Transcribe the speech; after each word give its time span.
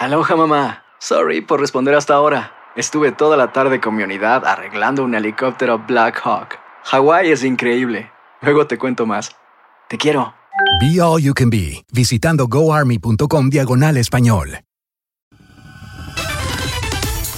Aloha 0.00 0.34
mamá. 0.34 0.82
Sorry 0.98 1.42
por 1.42 1.60
responder 1.60 1.94
hasta 1.94 2.14
ahora. 2.14 2.54
Estuve 2.74 3.12
toda 3.12 3.36
la 3.36 3.52
tarde 3.52 3.82
con 3.82 3.94
mi 3.94 4.02
unidad 4.02 4.46
arreglando 4.46 5.04
un 5.04 5.14
helicóptero 5.14 5.78
Black 5.86 6.18
Hawk. 6.24 6.58
Hawái 6.84 7.30
es 7.30 7.44
increíble. 7.44 8.10
Luego 8.40 8.66
te 8.66 8.78
cuento 8.78 9.04
más. 9.04 9.36
Te 9.90 9.98
quiero. 9.98 10.32
Be 10.80 11.02
All 11.02 11.20
You 11.20 11.34
Can 11.34 11.50
Be, 11.50 11.84
visitando 11.92 12.46
goarmy.com 12.48 13.50
diagonal 13.50 13.98
español. 13.98 14.60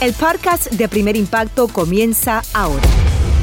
El 0.01 0.13
podcast 0.13 0.71
de 0.71 0.89
Primer 0.89 1.17
Impacto 1.17 1.67
comienza 1.67 2.43
ahora. 2.55 2.87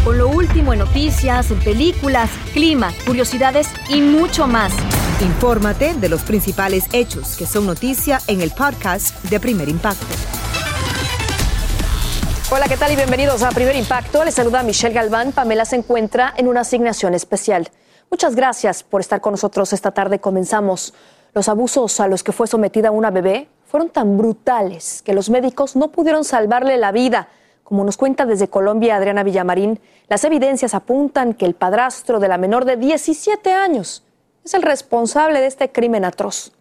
Con 0.05 0.17
lo 0.17 0.29
último 0.29 0.71
en 0.71 0.79
noticias, 0.79 1.51
en 1.51 1.59
películas, 1.59 2.29
clima, 2.53 2.93
curiosidades 3.05 3.69
y 3.89 3.99
mucho 3.99 4.47
más. 4.47 4.71
Infórmate 5.21 5.95
de 5.95 6.07
los 6.07 6.21
principales 6.21 6.85
hechos 6.93 7.35
que 7.35 7.45
son 7.45 7.65
noticia 7.65 8.21
en 8.27 8.39
el 8.39 8.51
podcast 8.51 9.21
de 9.25 9.37
Primer 9.41 9.67
Impacto. 9.67 10.05
Hola, 12.49 12.69
¿qué 12.69 12.77
tal 12.77 12.93
y 12.93 12.95
bienvenidos 12.95 13.43
a 13.43 13.49
Primer 13.49 13.75
Impacto? 13.75 14.23
Les 14.23 14.33
saluda 14.33 14.63
Michelle 14.63 14.93
Galván. 14.93 15.33
Pamela 15.33 15.65
se 15.65 15.75
encuentra 15.75 16.33
en 16.37 16.47
una 16.47 16.61
asignación 16.61 17.15
especial. 17.15 17.67
Muchas 18.09 18.33
gracias 18.33 18.81
por 18.81 19.01
estar 19.01 19.19
con 19.19 19.33
nosotros 19.33 19.73
esta 19.73 19.91
tarde. 19.91 20.19
Comenzamos. 20.19 20.93
Los 21.33 21.49
abusos 21.49 21.99
a 21.99 22.07
los 22.07 22.23
que 22.23 22.31
fue 22.31 22.47
sometida 22.47 22.89
una 22.89 23.11
bebé 23.11 23.49
fueron 23.65 23.89
tan 23.89 24.17
brutales 24.17 25.01
que 25.01 25.13
los 25.13 25.29
médicos 25.29 25.75
no 25.75 25.91
pudieron 25.91 26.23
salvarle 26.23 26.77
la 26.77 26.93
vida. 26.93 27.27
Como 27.65 27.83
nos 27.83 27.97
cuenta 27.97 28.25
desde 28.25 28.47
Colombia 28.47 28.95
Adriana 28.95 29.23
Villamarín, 29.23 29.81
las 30.07 30.23
evidencias 30.23 30.73
apuntan 30.73 31.33
que 31.33 31.45
el 31.45 31.55
padrastro 31.55 32.21
de 32.21 32.29
la 32.29 32.37
menor 32.37 32.63
de 32.63 32.77
17 32.77 33.51
años 33.51 34.05
es 34.49 34.55
el 34.55 34.63
responsable 34.63 35.41
de 35.41 35.45
este 35.45 35.71
crimen 35.71 36.03
atroz. 36.03 36.51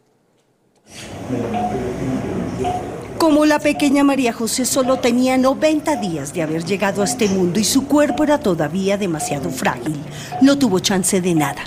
Como 3.17 3.47
la 3.47 3.59
pequeña 3.59 4.05
María 4.05 4.35
José 4.35 4.67
solo 4.67 4.99
tenía 4.99 5.39
90 5.39 5.97
días 5.97 6.35
de 6.35 6.43
haber 6.43 6.65
llegado 6.65 7.01
a 7.01 7.07
este 7.07 7.29
mundo 7.29 7.59
y 7.59 7.65
su 7.65 7.87
cuerpo 7.89 8.25
era 8.25 8.41
todavía 8.41 8.99
demasiado 8.99 9.49
frágil, 9.49 9.97
no 10.43 10.59
tuvo 10.59 10.81
chance 10.81 11.23
de 11.23 11.35
nada. 11.35 11.63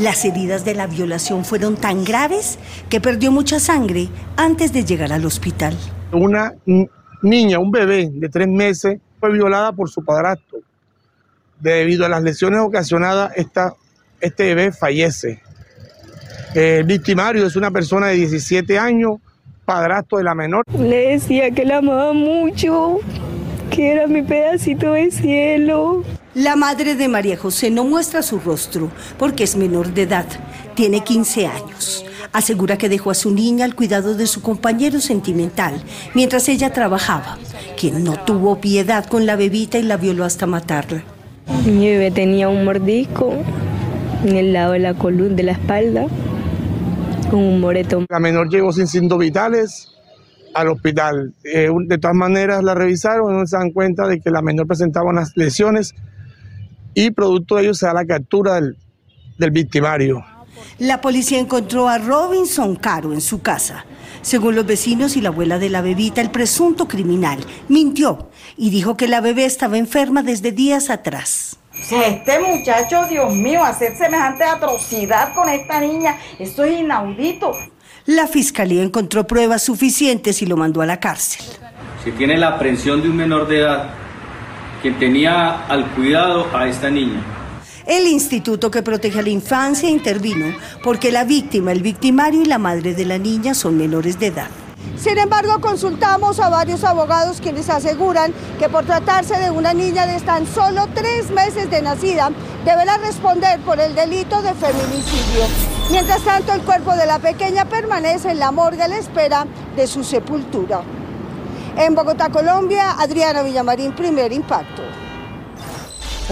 Las 0.00 0.24
heridas 0.24 0.64
de 0.64 0.74
la 0.74 0.88
violación 0.88 1.44
fueron 1.44 1.76
tan 1.76 2.02
graves 2.02 2.58
que 2.88 3.00
perdió 3.00 3.30
mucha 3.30 3.60
sangre 3.60 4.08
antes 4.36 4.72
de 4.72 4.84
llegar 4.84 5.12
al 5.12 5.24
hospital. 5.24 5.76
Una 6.10 6.54
niña, 7.22 7.60
un 7.60 7.70
bebé 7.70 8.10
de 8.12 8.28
tres 8.28 8.48
meses, 8.48 8.98
fue 9.20 9.30
violada 9.30 9.70
por 9.70 9.88
su 9.88 10.04
padrastro. 10.04 10.58
Debido 11.60 12.04
a 12.04 12.08
las 12.08 12.24
lesiones 12.24 12.58
ocasionadas, 12.58 13.30
esta, 13.36 13.74
este 14.20 14.56
bebé 14.56 14.72
fallece. 14.72 15.40
El 16.54 16.84
victimario 16.84 17.46
es 17.46 17.56
una 17.56 17.70
persona 17.70 18.08
de 18.08 18.16
17 18.16 18.78
años, 18.78 19.16
padrastro 19.64 20.18
de 20.18 20.24
la 20.24 20.34
menor. 20.34 20.64
Le 20.78 21.12
decía 21.12 21.50
que 21.50 21.64
la 21.64 21.78
amaba 21.78 22.12
mucho, 22.12 23.00
que 23.70 23.92
era 23.92 24.06
mi 24.06 24.20
pedacito 24.20 24.92
de 24.92 25.10
cielo. 25.10 26.04
La 26.34 26.56
madre 26.56 26.94
de 26.94 27.08
María 27.08 27.38
José 27.38 27.70
no 27.70 27.84
muestra 27.84 28.22
su 28.22 28.38
rostro 28.38 28.90
porque 29.18 29.44
es 29.44 29.56
menor 29.56 29.94
de 29.94 30.02
edad, 30.02 30.26
tiene 30.74 31.02
15 31.02 31.46
años. 31.46 32.04
Asegura 32.32 32.76
que 32.76 32.90
dejó 32.90 33.10
a 33.10 33.14
su 33.14 33.30
niña 33.30 33.64
al 33.64 33.74
cuidado 33.74 34.14
de 34.14 34.26
su 34.26 34.42
compañero 34.42 35.00
sentimental 35.00 35.82
mientras 36.14 36.48
ella 36.48 36.70
trabajaba, 36.70 37.38
quien 37.78 38.04
no 38.04 38.12
tuvo 38.24 38.60
piedad 38.60 39.06
con 39.06 39.24
la 39.24 39.36
bebita 39.36 39.78
y 39.78 39.82
la 39.82 39.96
violó 39.96 40.24
hasta 40.24 40.46
matarla. 40.46 41.02
Mi 41.64 41.88
bebé 41.88 42.10
tenía 42.10 42.48
un 42.50 42.64
mordisco 42.64 43.32
en 44.24 44.36
el 44.36 44.52
lado 44.52 44.72
de 44.72 44.78
la 44.78 44.94
columna 44.94 45.34
de 45.34 45.42
la 45.42 45.52
espalda, 45.52 46.06
con 47.32 47.42
un 47.42 47.60
moretón. 47.60 48.06
La 48.10 48.20
menor 48.20 48.50
llegó 48.50 48.72
sin 48.72 48.86
signos 48.86 49.18
vitales 49.18 49.88
al 50.54 50.68
hospital. 50.68 51.34
Eh, 51.44 51.70
de 51.86 51.98
todas 51.98 52.14
maneras 52.14 52.62
la 52.62 52.74
revisaron 52.74 53.34
y 53.34 53.38
no 53.38 53.46
se 53.46 53.56
dan 53.56 53.70
cuenta 53.70 54.06
de 54.06 54.20
que 54.20 54.30
la 54.30 54.42
menor 54.42 54.66
presentaba 54.66 55.08
unas 55.08 55.34
lesiones 55.36 55.94
y 56.94 57.10
producto 57.10 57.56
de 57.56 57.62
ello 57.62 57.74
se 57.74 57.86
da 57.86 57.94
la 57.94 58.04
captura 58.04 58.56
del, 58.56 58.76
del 59.38 59.50
victimario. 59.50 60.22
La 60.78 61.00
policía 61.00 61.38
encontró 61.38 61.88
a 61.88 61.98
Robinson 61.98 62.76
Caro 62.76 63.14
en 63.14 63.22
su 63.22 63.40
casa. 63.40 63.86
Según 64.20 64.54
los 64.54 64.66
vecinos 64.66 65.16
y 65.16 65.20
la 65.20 65.30
abuela 65.30 65.58
de 65.58 65.70
la 65.70 65.80
bebita, 65.80 66.20
el 66.20 66.30
presunto 66.30 66.86
criminal 66.86 67.38
mintió 67.68 68.28
y 68.56 68.70
dijo 68.70 68.96
que 68.96 69.08
la 69.08 69.20
bebé 69.20 69.46
estaba 69.46 69.78
enferma 69.78 70.22
desde 70.22 70.52
días 70.52 70.90
atrás. 70.90 71.58
Este 71.90 72.38
muchacho, 72.38 73.06
Dios 73.08 73.34
mío, 73.34 73.64
hacer 73.64 73.96
semejante 73.96 74.44
atrocidad 74.44 75.34
con 75.34 75.48
esta 75.48 75.80
niña, 75.80 76.16
esto 76.38 76.64
es 76.64 76.80
inaudito. 76.80 77.52
La 78.06 78.26
fiscalía 78.26 78.82
encontró 78.82 79.26
pruebas 79.26 79.62
suficientes 79.62 80.42
y 80.42 80.46
lo 80.46 80.56
mandó 80.56 80.80
a 80.80 80.86
la 80.86 81.00
cárcel. 81.00 81.44
Se 82.02 82.12
tiene 82.12 82.36
la 82.36 82.48
aprehensión 82.48 83.02
de 83.02 83.08
un 83.08 83.16
menor 83.16 83.46
de 83.46 83.60
edad 83.60 83.90
quien 84.80 84.98
tenía 84.98 85.66
al 85.66 85.86
cuidado 85.92 86.46
a 86.52 86.66
esta 86.66 86.90
niña. 86.90 87.22
El 87.86 88.06
instituto 88.06 88.70
que 88.70 88.82
protege 88.82 89.20
a 89.20 89.22
la 89.22 89.28
infancia 89.28 89.88
intervino 89.88 90.46
porque 90.82 91.12
la 91.12 91.24
víctima, 91.24 91.72
el 91.72 91.82
victimario 91.82 92.42
y 92.42 92.46
la 92.46 92.58
madre 92.58 92.94
de 92.94 93.04
la 93.04 93.18
niña 93.18 93.54
son 93.54 93.76
menores 93.76 94.18
de 94.18 94.28
edad. 94.28 94.48
Sin 94.96 95.18
embargo, 95.18 95.60
consultamos 95.60 96.38
a 96.38 96.48
varios 96.48 96.84
abogados 96.84 97.40
quienes 97.40 97.68
aseguran 97.68 98.32
que 98.58 98.68
por 98.68 98.84
tratarse 98.84 99.38
de 99.38 99.50
una 99.50 99.74
niña 99.74 100.06
de 100.06 100.20
tan 100.20 100.46
solo 100.46 100.86
tres 100.94 101.30
meses 101.30 101.70
de 101.70 101.82
nacida, 101.82 102.30
deberá 102.64 102.98
responder 102.98 103.58
por 103.60 103.80
el 103.80 103.94
delito 103.94 104.40
de 104.42 104.54
feminicidio. 104.54 105.44
Mientras 105.90 106.22
tanto, 106.22 106.52
el 106.52 106.62
cuerpo 106.62 106.94
de 106.94 107.06
la 107.06 107.18
pequeña 107.18 107.64
permanece 107.64 108.30
en 108.30 108.38
la 108.38 108.52
morgue 108.52 108.82
a 108.82 108.88
la 108.88 108.98
espera 108.98 109.46
de 109.74 109.86
su 109.86 110.04
sepultura. 110.04 110.82
En 111.76 111.94
Bogotá, 111.94 112.28
Colombia, 112.28 112.92
Adriana 112.92 113.42
Villamarín, 113.42 113.94
primer 113.94 114.32
impacto. 114.32 114.82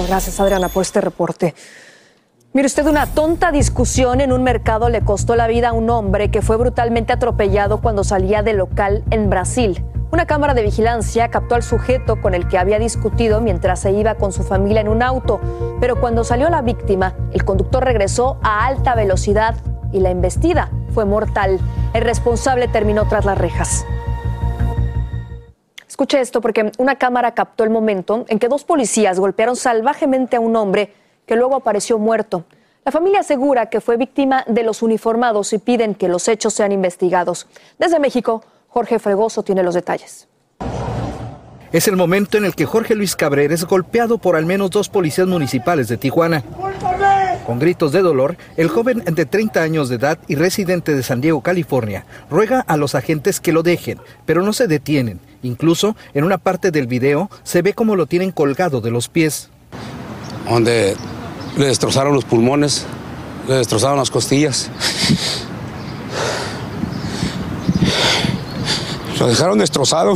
Gracias, 0.07 0.39
Adriana, 0.39 0.69
por 0.69 0.83
este 0.83 1.01
reporte. 1.01 1.55
Mire 2.53 2.67
usted, 2.67 2.85
una 2.89 3.07
tonta 3.07 3.53
discusión 3.53 4.21
en 4.21 4.33
un 4.33 4.43
mercado 4.43 4.89
le 4.89 5.03
costó 5.03 5.37
la 5.37 5.47
vida 5.47 5.69
a 5.69 5.73
un 5.73 5.89
hombre 5.89 6.33
que 6.33 6.43
fue 6.43 6.57
brutalmente 6.57 7.13
atropellado 7.13 7.81
cuando 7.81 8.03
salía 8.03 8.43
del 8.43 8.57
local 8.57 9.05
en 9.13 9.31
Brasil. 9.31 9.85
Una 10.11 10.27
cámara 10.27 10.53
de 10.53 10.65
vigilancia 10.65 11.29
captó 11.29 11.55
al 11.55 11.63
sujeto 11.63 12.21
con 12.21 12.35
el 12.35 12.49
que 12.49 12.59
había 12.59 12.81
discutido 12.81 13.41
mientras 13.41 13.79
se 13.79 13.93
iba 13.93 14.17
con 14.17 14.33
su 14.33 14.43
familia 14.43 14.81
en 14.81 14.89
un 14.89 15.01
auto, 15.01 15.41
pero 15.81 16.01
cuando 16.01 16.25
salió 16.25 16.51
la 16.51 16.61
víctima, 16.61 17.15
el 17.33 17.45
conductor 17.45 17.85
regresó 17.85 18.41
a 18.43 18.67
alta 18.67 18.97
velocidad 18.97 19.55
y 19.93 20.01
la 20.01 20.11
embestida 20.11 20.73
fue 20.93 21.05
mortal. 21.05 21.61
El 21.95 22.03
responsable 22.03 22.67
terminó 22.67 23.07
tras 23.07 23.27
las 23.27 23.39
rejas. 23.39 23.87
Escuche 25.87 26.21
esto 26.21 26.41
porque 26.41 26.73
una 26.79 26.97
cámara 26.97 27.33
captó 27.33 27.63
el 27.63 27.71
momento 27.71 28.25
en 28.27 28.41
que 28.41 28.49
dos 28.49 28.65
policías 28.65 29.21
golpearon 29.21 29.55
salvajemente 29.55 30.35
a 30.35 30.41
un 30.41 30.57
hombre 30.57 30.95
que 31.31 31.37
luego 31.37 31.55
apareció 31.55 31.97
muerto. 31.97 32.45
La 32.85 32.91
familia 32.91 33.21
asegura 33.21 33.67
que 33.67 33.81
fue 33.81 33.97
víctima 33.97 34.43
de 34.49 34.65
los 34.65 34.83
uniformados 34.83 35.53
y 35.53 35.59
piden 35.59 35.95
que 35.95 36.09
los 36.09 36.27
hechos 36.27 36.55
sean 36.55 36.73
investigados. 36.73 37.47
Desde 37.79 38.01
México, 38.01 38.43
Jorge 38.67 38.99
Fregoso 38.99 39.45
tiene 39.45 39.63
los 39.63 39.77
detalles. 39.77 40.27
Es 41.71 41.87
el 41.87 41.95
momento 41.95 42.37
en 42.37 42.45
el 42.45 42.57
que 42.57 42.67
Jorge 42.67 42.97
Luis 42.97 43.15
Cabrera 43.15 43.55
es 43.55 43.65
golpeado 43.65 44.19
por 44.19 44.35
al 44.35 44.45
menos 44.45 44.73
dos 44.73 44.89
policías 44.89 45.29
municipales 45.29 45.87
de 45.87 45.99
Tijuana. 45.99 46.43
Con 47.47 47.61
gritos 47.61 47.93
de 47.93 48.03
dolor, 48.03 48.37
el 48.57 48.69
joven 48.69 49.05
de 49.05 49.25
30 49.25 49.63
años 49.63 49.89
de 49.89 49.95
edad 49.95 50.19
y 50.27 50.35
residente 50.35 50.97
de 50.97 51.05
San 51.05 51.21
Diego, 51.21 51.43
California, 51.43 52.07
ruega 52.29 52.59
a 52.59 52.77
los 52.77 52.97
agentes 52.97 53.39
que 53.39 53.53
lo 53.53 53.63
dejen, 53.63 54.01
pero 54.27 54.43
no 54.43 54.53
se 54.53 54.67
detienen. 54.67 55.21
Incluso 55.45 55.95
en 56.13 56.25
una 56.25 56.39
parte 56.39 56.73
del 56.73 56.89
video 56.89 57.31
se 57.45 57.63
ve 57.63 57.73
cómo 57.73 57.95
lo 57.95 58.07
tienen 58.07 58.33
colgado 58.33 58.81
de 58.81 58.91
los 58.91 59.09
pies. 59.09 59.49
Donde 60.49 60.97
le 61.57 61.67
destrozaron 61.67 62.15
los 62.15 62.25
pulmones, 62.25 62.85
le 63.49 63.55
destrozaron 63.55 63.99
las 63.99 64.11
costillas. 64.11 64.71
Lo 69.19 69.27
dejaron 69.27 69.59
destrozado. 69.59 70.15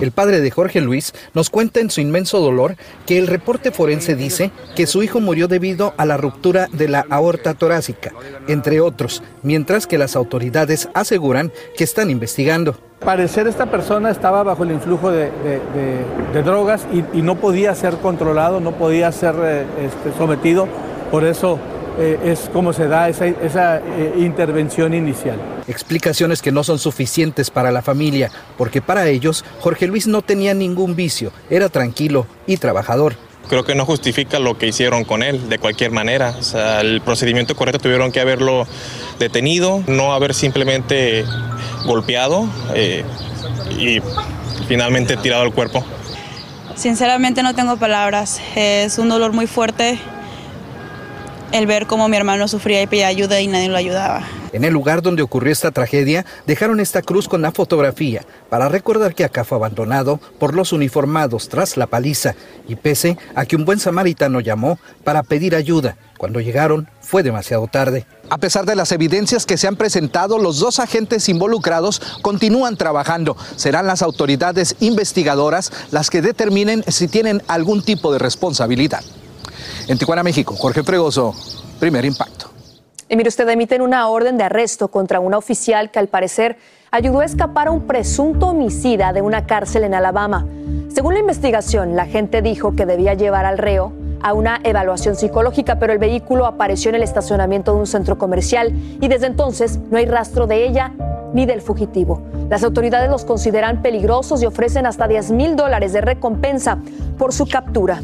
El 0.00 0.12
padre 0.12 0.40
de 0.40 0.50
Jorge 0.50 0.80
Luis 0.80 1.12
nos 1.34 1.50
cuenta 1.50 1.80
en 1.80 1.90
su 1.90 2.00
inmenso 2.00 2.40
dolor 2.40 2.76
que 3.06 3.18
el 3.18 3.26
reporte 3.26 3.70
forense 3.70 4.14
dice 4.14 4.50
que 4.74 4.86
su 4.86 5.02
hijo 5.02 5.20
murió 5.20 5.46
debido 5.46 5.92
a 5.98 6.06
la 6.06 6.16
ruptura 6.16 6.68
de 6.72 6.88
la 6.88 7.04
aorta 7.10 7.54
torácica, 7.54 8.12
entre 8.48 8.80
otros, 8.80 9.22
mientras 9.42 9.86
que 9.86 9.98
las 9.98 10.16
autoridades 10.16 10.88
aseguran 10.94 11.52
que 11.76 11.84
están 11.84 12.10
investigando. 12.10 12.76
Parecer 13.00 13.46
esta 13.46 13.66
persona 13.66 14.10
estaba 14.10 14.42
bajo 14.42 14.64
el 14.64 14.72
influjo 14.72 15.10
de, 15.10 15.30
drogas 16.44 16.86
y, 16.92 17.22
no 17.22 17.36
podía 17.36 17.74
ser 17.74 17.96
controlado, 17.96 18.60
no 18.60 18.72
podía 18.72 19.12
ser 19.12 19.34
eh, 19.42 19.64
este, 19.86 20.16
sometido, 20.18 20.66
por 21.10 21.24
eso 21.24 21.58
eh, 22.00 22.18
es 22.24 22.48
como 22.50 22.72
se 22.72 22.88
da 22.88 23.10
esa, 23.10 23.26
eh, 23.26 24.14
intervención 24.16 24.94
inicial. 24.94 25.36
Explicaciones 25.68 26.40
que 26.40 26.50
no 26.50 26.64
son 26.64 26.78
suficientes 26.78 27.50
para 27.50 27.70
la 27.70 27.82
familia, 27.82 28.30
porque 28.56 28.80
para 28.80 29.06
ellos 29.06 29.44
Jorge 29.60 29.86
Luis 29.86 30.06
no 30.06 30.22
tenía 30.22 30.54
ningún 30.54 30.96
vicio, 30.96 31.30
era 31.50 31.68
tranquilo 31.68 32.26
y 32.46 32.56
trabajador. 32.56 33.16
Creo 33.50 33.64
que 33.64 33.74
no 33.74 33.84
justifica 33.84 34.38
lo 34.38 34.56
que 34.56 34.68
hicieron 34.68 35.04
con 35.04 35.22
él 35.22 35.50
de 35.50 35.58
cualquier 35.58 35.90
manera. 35.90 36.34
O 36.38 36.42
sea, 36.42 36.80
el 36.80 37.02
procedimiento 37.02 37.54
correcto 37.54 37.80
tuvieron 37.80 38.12
que 38.12 38.20
haberlo 38.20 38.66
detenido, 39.18 39.82
no 39.86 40.14
haber 40.14 40.32
simplemente 40.32 41.26
golpeado 41.84 42.48
eh, 42.74 43.04
y 43.78 44.00
finalmente 44.68 45.18
tirado 45.18 45.42
el 45.42 45.52
cuerpo. 45.52 45.84
Sinceramente 46.76 47.42
no 47.42 47.54
tengo 47.54 47.76
palabras. 47.76 48.40
Es 48.56 48.98
un 48.98 49.10
dolor 49.10 49.32
muy 49.32 49.46
fuerte 49.46 49.98
el 51.52 51.66
ver 51.66 51.86
cómo 51.86 52.08
mi 52.08 52.16
hermano 52.16 52.48
sufría 52.48 52.82
y 52.82 52.86
pedía 52.86 53.08
ayuda 53.08 53.40
y 53.40 53.46
nadie 53.46 53.68
lo 53.68 53.76
ayudaba. 53.76 54.22
En 54.52 54.64
el 54.64 54.72
lugar 54.72 55.02
donde 55.02 55.22
ocurrió 55.22 55.52
esta 55.52 55.70
tragedia, 55.70 56.26
dejaron 56.46 56.80
esta 56.80 57.02
cruz 57.02 57.28
con 57.28 57.40
la 57.42 57.52
fotografía 57.52 58.24
para 58.48 58.68
recordar 58.68 59.14
que 59.14 59.24
acá 59.24 59.44
fue 59.44 59.58
abandonado 59.58 60.18
por 60.38 60.54
los 60.54 60.72
uniformados 60.72 61.48
tras 61.48 61.76
la 61.76 61.86
paliza 61.86 62.34
y 62.66 62.74
pese 62.74 63.16
a 63.34 63.46
que 63.46 63.56
un 63.56 63.64
buen 63.64 63.78
samaritano 63.78 64.40
llamó 64.40 64.78
para 65.04 65.22
pedir 65.22 65.54
ayuda, 65.54 65.96
cuando 66.18 66.40
llegaron 66.40 66.88
fue 67.00 67.22
demasiado 67.22 67.66
tarde. 67.68 68.06
A 68.28 68.38
pesar 68.38 68.64
de 68.64 68.76
las 68.76 68.92
evidencias 68.92 69.46
que 69.46 69.56
se 69.56 69.68
han 69.68 69.76
presentado, 69.76 70.38
los 70.38 70.58
dos 70.58 70.78
agentes 70.78 71.28
involucrados 71.28 72.00
continúan 72.22 72.76
trabajando. 72.76 73.36
Serán 73.56 73.86
las 73.86 74.02
autoridades 74.02 74.76
investigadoras 74.80 75.72
las 75.90 76.10
que 76.10 76.22
determinen 76.22 76.84
si 76.88 77.08
tienen 77.08 77.42
algún 77.48 77.82
tipo 77.82 78.12
de 78.12 78.18
responsabilidad. 78.18 79.02
En 79.90 79.98
Tijuana, 79.98 80.22
México, 80.22 80.54
Jorge 80.54 80.84
Fregoso, 80.84 81.34
primer 81.80 82.04
impacto. 82.04 82.48
Y 83.08 83.16
mire, 83.16 83.28
usted 83.28 83.48
emiten 83.48 83.82
una 83.82 84.06
orden 84.06 84.38
de 84.38 84.44
arresto 84.44 84.86
contra 84.86 85.18
una 85.18 85.36
oficial 85.36 85.90
que 85.90 85.98
al 85.98 86.06
parecer 86.06 86.58
ayudó 86.92 87.18
a 87.18 87.24
escapar 87.24 87.66
a 87.66 87.70
un 87.72 87.88
presunto 87.88 88.50
homicida 88.50 89.12
de 89.12 89.20
una 89.20 89.46
cárcel 89.46 89.82
en 89.82 89.94
Alabama. 89.94 90.46
Según 90.94 91.14
la 91.14 91.18
investigación, 91.18 91.96
la 91.96 92.06
gente 92.06 92.40
dijo 92.40 92.76
que 92.76 92.86
debía 92.86 93.14
llevar 93.14 93.46
al 93.46 93.58
reo 93.58 93.92
a 94.22 94.32
una 94.32 94.60
evaluación 94.62 95.16
psicológica, 95.16 95.80
pero 95.80 95.92
el 95.92 95.98
vehículo 95.98 96.46
apareció 96.46 96.90
en 96.90 96.94
el 96.94 97.02
estacionamiento 97.02 97.72
de 97.72 97.80
un 97.80 97.88
centro 97.88 98.16
comercial 98.16 98.72
y 99.00 99.08
desde 99.08 99.26
entonces 99.26 99.80
no 99.90 99.98
hay 99.98 100.06
rastro 100.06 100.46
de 100.46 100.68
ella 100.68 100.92
ni 101.34 101.46
del 101.46 101.62
fugitivo. 101.62 102.22
Las 102.48 102.62
autoridades 102.62 103.10
los 103.10 103.24
consideran 103.24 103.82
peligrosos 103.82 104.40
y 104.40 104.46
ofrecen 104.46 104.86
hasta 104.86 105.08
10 105.08 105.32
mil 105.32 105.56
dólares 105.56 105.92
de 105.92 106.00
recompensa 106.00 106.78
por 107.18 107.32
su 107.32 107.48
captura. 107.48 108.00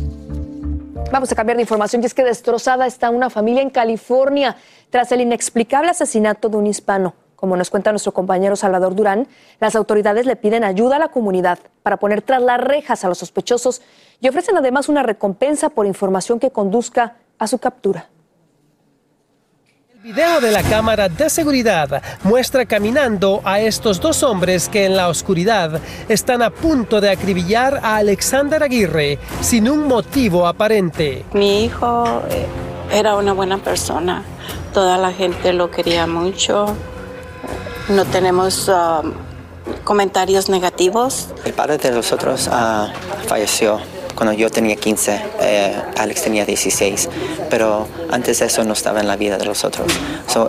Vamos 1.13 1.31
a 1.31 1.35
cambiar 1.37 1.57
de 1.57 1.63
información 1.63 2.03
y 2.03 2.07
es 2.07 2.15
que 2.15 2.25
destrozada 2.25 2.87
está 2.87 3.11
una 3.11 3.31
familia 3.31 3.63
en 3.63 3.71
California 3.71 4.57
tras 4.91 5.13
el 5.13 5.21
inexplicable 5.21 5.91
asesinato 5.91 6.49
de 6.49 6.57
un 6.57 6.67
hispano. 6.67 7.15
Como 7.37 7.57
nos 7.57 7.71
cuenta 7.71 7.93
nuestro 7.93 8.13
compañero 8.13 8.57
Salvador 8.57 8.95
Durán, 8.95 9.29
las 9.61 9.77
autoridades 9.77 10.27
le 10.27 10.37
piden 10.37 10.65
ayuda 10.65 10.97
a 10.97 10.99
la 10.99 11.09
comunidad 11.09 11.59
para 11.83 11.99
poner 11.99 12.23
tras 12.23 12.43
las 12.43 12.61
rejas 12.61 13.05
a 13.05 13.09
los 13.09 13.19
sospechosos 13.19 13.83
y 14.21 14.29
ofrecen 14.29 14.57
además 14.57 14.89
una 14.89 15.03
recompensa 15.03 15.69
por 15.69 15.87
información 15.87 16.41
que 16.41 16.51
conduzca 16.51 17.17
a 17.39 17.47
su 17.47 17.59
captura. 17.59 18.09
El 20.07 20.13
video 20.13 20.41
de 20.41 20.53
la 20.53 20.63
cámara 20.63 21.09
de 21.09 21.29
seguridad 21.29 22.01
muestra 22.23 22.65
caminando 22.65 23.41
a 23.45 23.59
estos 23.59 24.01
dos 24.01 24.23
hombres 24.23 24.69
que 24.69 24.85
en 24.85 24.97
la 24.97 25.09
oscuridad 25.09 25.81
están 26.09 26.43
a 26.43 26.51
punto 26.51 27.01
de 27.01 27.11
acribillar 27.11 27.81
a 27.83 27.97
Alexander 27.97 28.63
Aguirre 28.63 29.19
sin 29.41 29.69
un 29.69 29.89
motivo 29.89 30.47
aparente. 30.47 31.25
Mi 31.33 31.65
hijo 31.65 32.23
eh, 32.31 32.47
era 32.93 33.17
una 33.17 33.33
buena 33.33 33.59
persona, 33.59 34.23
toda 34.73 34.97
la 34.97 35.13
gente 35.13 35.53
lo 35.53 35.73
quería 35.73 36.07
mucho, 36.07 36.67
no 37.89 38.05
tenemos 38.05 38.69
um, 38.69 39.13
comentarios 39.83 40.49
negativos. 40.49 41.31
El 41.45 41.53
padre 41.53 41.79
de 41.79 41.91
nosotros 41.91 42.47
uh, 42.47 43.27
falleció 43.27 43.81
cuando 44.17 44.33
yo 44.33 44.51
tenía 44.51 44.77
15, 44.77 45.21
eh, 45.43 45.77
Alex 45.99 46.23
tenía 46.23 46.45
16, 46.45 47.09
pero 47.51 47.87
antes 48.11 48.41
de 48.41 48.47
eso 48.47 48.65
no 48.65 48.73
estaba 48.73 49.01
en 49.01 49.07
la 49.07 49.17
vida 49.17 49.37
de 49.37 49.45
los 49.45 49.65
otros. 49.65 49.87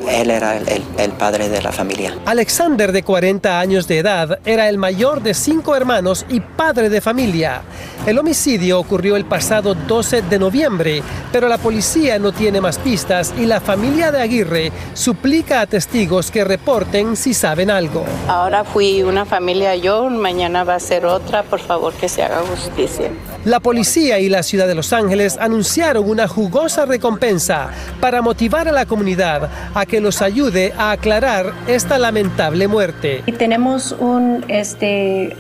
él 0.09 0.31
era 0.31 0.57
el, 0.57 0.83
el, 0.97 1.11
padre 1.11 1.49
de 1.49 1.61
la 1.61 1.71
familia. 1.71 2.17
Alexander, 2.25 2.91
de 2.91 3.03
40 3.03 3.59
años 3.59 3.87
de 3.87 3.99
edad, 3.99 4.39
era 4.45 4.69
el 4.69 4.77
mayor 4.77 5.21
de 5.21 5.33
cinco 5.33 5.75
hermanos 5.75 6.25
y 6.29 6.39
padre 6.39 6.89
de 6.89 7.01
familia. 7.01 7.61
El 8.05 8.17
homicidio 8.19 8.79
ocurrió 8.79 9.17
el 9.17 9.25
pasado 9.25 9.75
12 9.75 10.21
de 10.23 10.39
noviembre, 10.39 11.03
pero 11.31 11.49
la 11.49 11.57
policía 11.57 12.19
no 12.19 12.31
tiene 12.31 12.61
más 12.61 12.77
pistas 12.79 13.33
y 13.37 13.45
la 13.45 13.59
familia 13.59 14.11
de 14.11 14.21
Aguirre 14.21 14.71
suplica 14.93 15.61
a 15.61 15.67
testigos 15.67 16.31
que 16.31 16.45
reporten 16.45 17.17
si 17.17 17.33
saben 17.33 17.69
algo. 17.69 18.05
Ahora 18.29 18.63
fui 18.63 19.03
una 19.03 19.25
familia 19.25 19.75
yo, 19.75 20.09
mañana 20.09 20.63
va 20.63 20.75
a 20.75 20.79
ser 20.79 21.05
otra, 21.05 21.43
por 21.43 21.59
favor 21.59 21.93
que 21.93 22.07
se 22.07 22.23
haga 22.23 22.39
justicia. 22.39 23.11
La 23.43 23.56
policía 23.59 24.19
y 24.19 24.29
la 24.29 24.43
ciudad 24.43 24.67
de 24.67 24.75
Los 24.75 24.93
Ángeles 24.93 25.37
anunciaron 25.39 26.09
una 26.09 26.27
jugosa 26.27 26.85
recompensa 26.85 27.69
para 27.99 28.21
motivar 28.21 28.67
a 28.67 28.71
la 28.71 28.85
comunidad 28.85 29.49
a 29.73 29.85
que 29.85 30.01
los 30.01 30.21
ayude 30.21 30.73
a 30.77 30.91
aclarar 30.91 31.53
esta 31.67 31.97
lamentable 31.97 32.67
muerte. 32.67 33.23
Y 33.25 33.31
tenemos 33.33 33.93
un 33.99 34.45
este, 34.47 35.35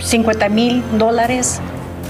50 0.00 0.48
mil 0.48 0.82
dólares 0.98 1.60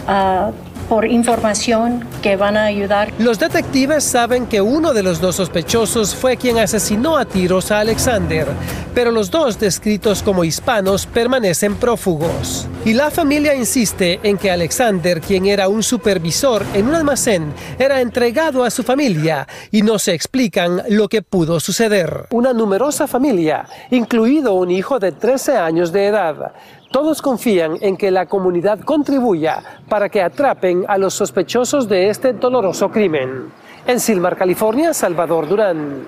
uh, 0.06 0.52
por 0.88 1.06
información 1.06 2.06
que 2.22 2.36
van 2.36 2.56
a 2.56 2.64
ayudar. 2.64 3.12
Los 3.18 3.38
detectives 3.38 4.04
saben 4.04 4.46
que 4.46 4.60
uno 4.60 4.92
de 4.92 5.02
los 5.02 5.20
dos 5.20 5.36
sospechosos 5.36 6.14
fue 6.14 6.36
quien 6.36 6.58
asesinó 6.58 7.16
a 7.16 7.24
tiros 7.24 7.70
a 7.70 7.80
Alexander, 7.80 8.46
pero 8.94 9.10
los 9.10 9.30
dos 9.30 9.58
descritos 9.58 10.22
como 10.22 10.44
hispanos 10.44 11.06
permanecen 11.06 11.76
prófugos. 11.76 12.66
Y 12.84 12.94
la 12.94 13.10
familia 13.10 13.54
insiste 13.54 14.20
en 14.22 14.38
que 14.38 14.50
Alexander, 14.50 15.20
quien 15.20 15.46
era 15.46 15.68
un 15.68 15.82
supervisor 15.82 16.64
en 16.74 16.88
un 16.88 16.94
almacén, 16.94 17.52
era 17.78 18.00
entregado 18.00 18.64
a 18.64 18.70
su 18.70 18.82
familia 18.82 19.46
y 19.70 19.82
no 19.82 19.98
se 19.98 20.14
explican 20.14 20.82
lo 20.88 21.08
que 21.08 21.22
pudo 21.22 21.60
suceder. 21.60 22.26
Una 22.30 22.52
numerosa 22.52 23.06
familia, 23.06 23.66
incluido 23.90 24.54
un 24.54 24.70
hijo 24.70 24.98
de 24.98 25.12
13 25.12 25.56
años 25.58 25.92
de 25.92 26.06
edad, 26.06 26.52
todos 26.90 27.20
confían 27.22 27.76
en 27.80 27.96
que 27.96 28.10
la 28.10 28.26
comunidad 28.26 28.80
contribuya 28.80 29.62
para 29.88 30.08
que 30.08 30.22
atrapen 30.22 30.84
a 30.88 30.98
los 30.98 31.14
sospechosos 31.14 31.88
de 31.88 32.08
este 32.08 32.32
doloroso 32.32 32.90
crimen. 32.90 33.52
En 33.86 34.00
Silmar, 34.00 34.36
California, 34.36 34.92
Salvador 34.94 35.48
Durán. 35.48 36.06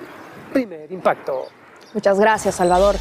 Primer 0.53 0.91
impacto. 0.91 1.45
Muchas 1.93 2.19
gracias, 2.19 2.55
Salvador. 2.55 2.95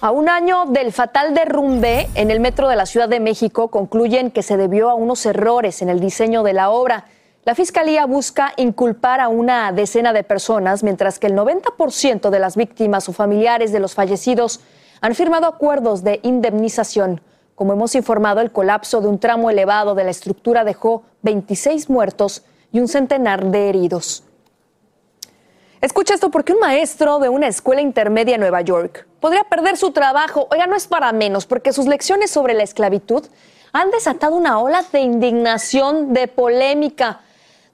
A 0.00 0.10
un 0.12 0.28
año 0.28 0.64
del 0.66 0.92
fatal 0.92 1.34
derrumbe 1.34 2.08
en 2.14 2.30
el 2.30 2.40
metro 2.40 2.68
de 2.68 2.76
la 2.76 2.86
Ciudad 2.86 3.08
de 3.08 3.20
México, 3.20 3.68
concluyen 3.68 4.30
que 4.30 4.42
se 4.42 4.56
debió 4.56 4.88
a 4.88 4.94
unos 4.94 5.26
errores 5.26 5.82
en 5.82 5.90
el 5.90 6.00
diseño 6.00 6.42
de 6.42 6.54
la 6.54 6.70
obra. 6.70 7.04
La 7.44 7.54
Fiscalía 7.54 8.06
busca 8.06 8.52
inculpar 8.56 9.20
a 9.20 9.28
una 9.28 9.72
decena 9.72 10.12
de 10.12 10.24
personas, 10.24 10.82
mientras 10.82 11.18
que 11.18 11.26
el 11.26 11.34
90% 11.34 12.30
de 12.30 12.38
las 12.38 12.56
víctimas 12.56 13.08
o 13.08 13.12
familiares 13.12 13.72
de 13.72 13.80
los 13.80 13.94
fallecidos 13.94 14.60
han 15.00 15.14
firmado 15.14 15.46
acuerdos 15.46 16.02
de 16.02 16.20
indemnización. 16.22 17.20
Como 17.54 17.72
hemos 17.72 17.94
informado, 17.94 18.40
el 18.40 18.52
colapso 18.52 19.00
de 19.00 19.08
un 19.08 19.18
tramo 19.18 19.50
elevado 19.50 19.94
de 19.94 20.04
la 20.04 20.10
estructura 20.10 20.64
dejó 20.64 21.02
26 21.22 21.90
muertos 21.90 22.42
y 22.72 22.80
un 22.80 22.88
centenar 22.88 23.44
de 23.46 23.68
heridos. 23.68 24.24
Escucha 25.80 26.14
esto 26.14 26.30
porque 26.30 26.52
un 26.52 26.60
maestro 26.60 27.18
de 27.18 27.30
una 27.30 27.48
escuela 27.48 27.80
intermedia 27.80 28.34
en 28.34 28.42
Nueva 28.42 28.60
York 28.60 29.06
podría 29.18 29.44
perder 29.44 29.78
su 29.78 29.92
trabajo. 29.92 30.46
Oiga, 30.50 30.66
no 30.66 30.76
es 30.76 30.86
para 30.86 31.10
menos, 31.12 31.46
porque 31.46 31.72
sus 31.72 31.86
lecciones 31.86 32.30
sobre 32.30 32.52
la 32.52 32.62
esclavitud 32.62 33.24
han 33.72 33.90
desatado 33.90 34.34
una 34.34 34.58
ola 34.58 34.84
de 34.92 35.00
indignación, 35.00 36.12
de 36.12 36.28
polémica. 36.28 37.20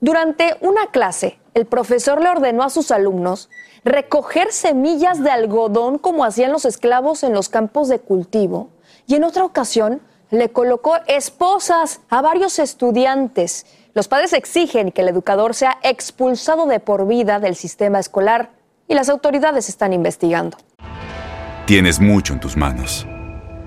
Durante 0.00 0.56
una 0.61 0.87
clase, 0.87 1.38
el 1.57 1.65
profesor 1.65 2.23
le 2.23 2.29
ordenó 2.29 2.63
a 2.63 2.69
sus 2.69 2.91
alumnos 2.91 3.49
recoger 3.83 4.53
semillas 4.53 5.25
de 5.25 5.31
algodón 5.31 5.97
como 5.97 6.23
hacían 6.23 6.53
los 6.53 6.67
esclavos 6.67 7.23
en 7.23 7.33
los 7.33 7.49
campos 7.49 7.89
de 7.89 7.99
cultivo. 7.99 8.69
Y 9.07 9.15
en 9.15 9.25
otra 9.25 9.43
ocasión 9.43 10.03
le 10.31 10.51
colocó 10.51 10.97
esposas 11.07 12.01
a 12.11 12.21
varios 12.21 12.59
estudiantes. 12.59 13.65
Los 13.95 14.07
padres 14.07 14.35
exigen 14.35 14.93
que 14.93 15.01
el 15.01 15.09
educador 15.09 15.55
sea 15.55 15.79
expulsado 15.83 16.67
de 16.67 16.79
por 16.79 17.07
vida 17.07 17.41
del 17.41 17.57
sistema 17.57 18.01
escolar 18.01 18.51
y 18.87 18.93
las 18.93 19.09
autoridades 19.09 19.71
están 19.71 19.95
investigando. 19.95 20.59
Tienes 21.65 22.01
mucho 22.01 22.35
en 22.35 22.39
tus 22.39 22.57
manos 22.57 23.07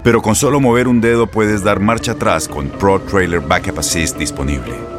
Pero 0.03 0.21
con 0.21 0.35
solo 0.35 0.59
mover 0.59 0.87
un 0.87 1.01
dedo 1.01 1.25
puedes 1.25 1.63
dar 1.63 1.79
marcha 1.79 2.11
atrás 2.11 2.47
con 2.47 2.69
Pro 2.69 3.01
Trailer 3.01 3.39
Backup 3.39 3.79
Assist 3.79 4.15
disponible. 4.15 4.98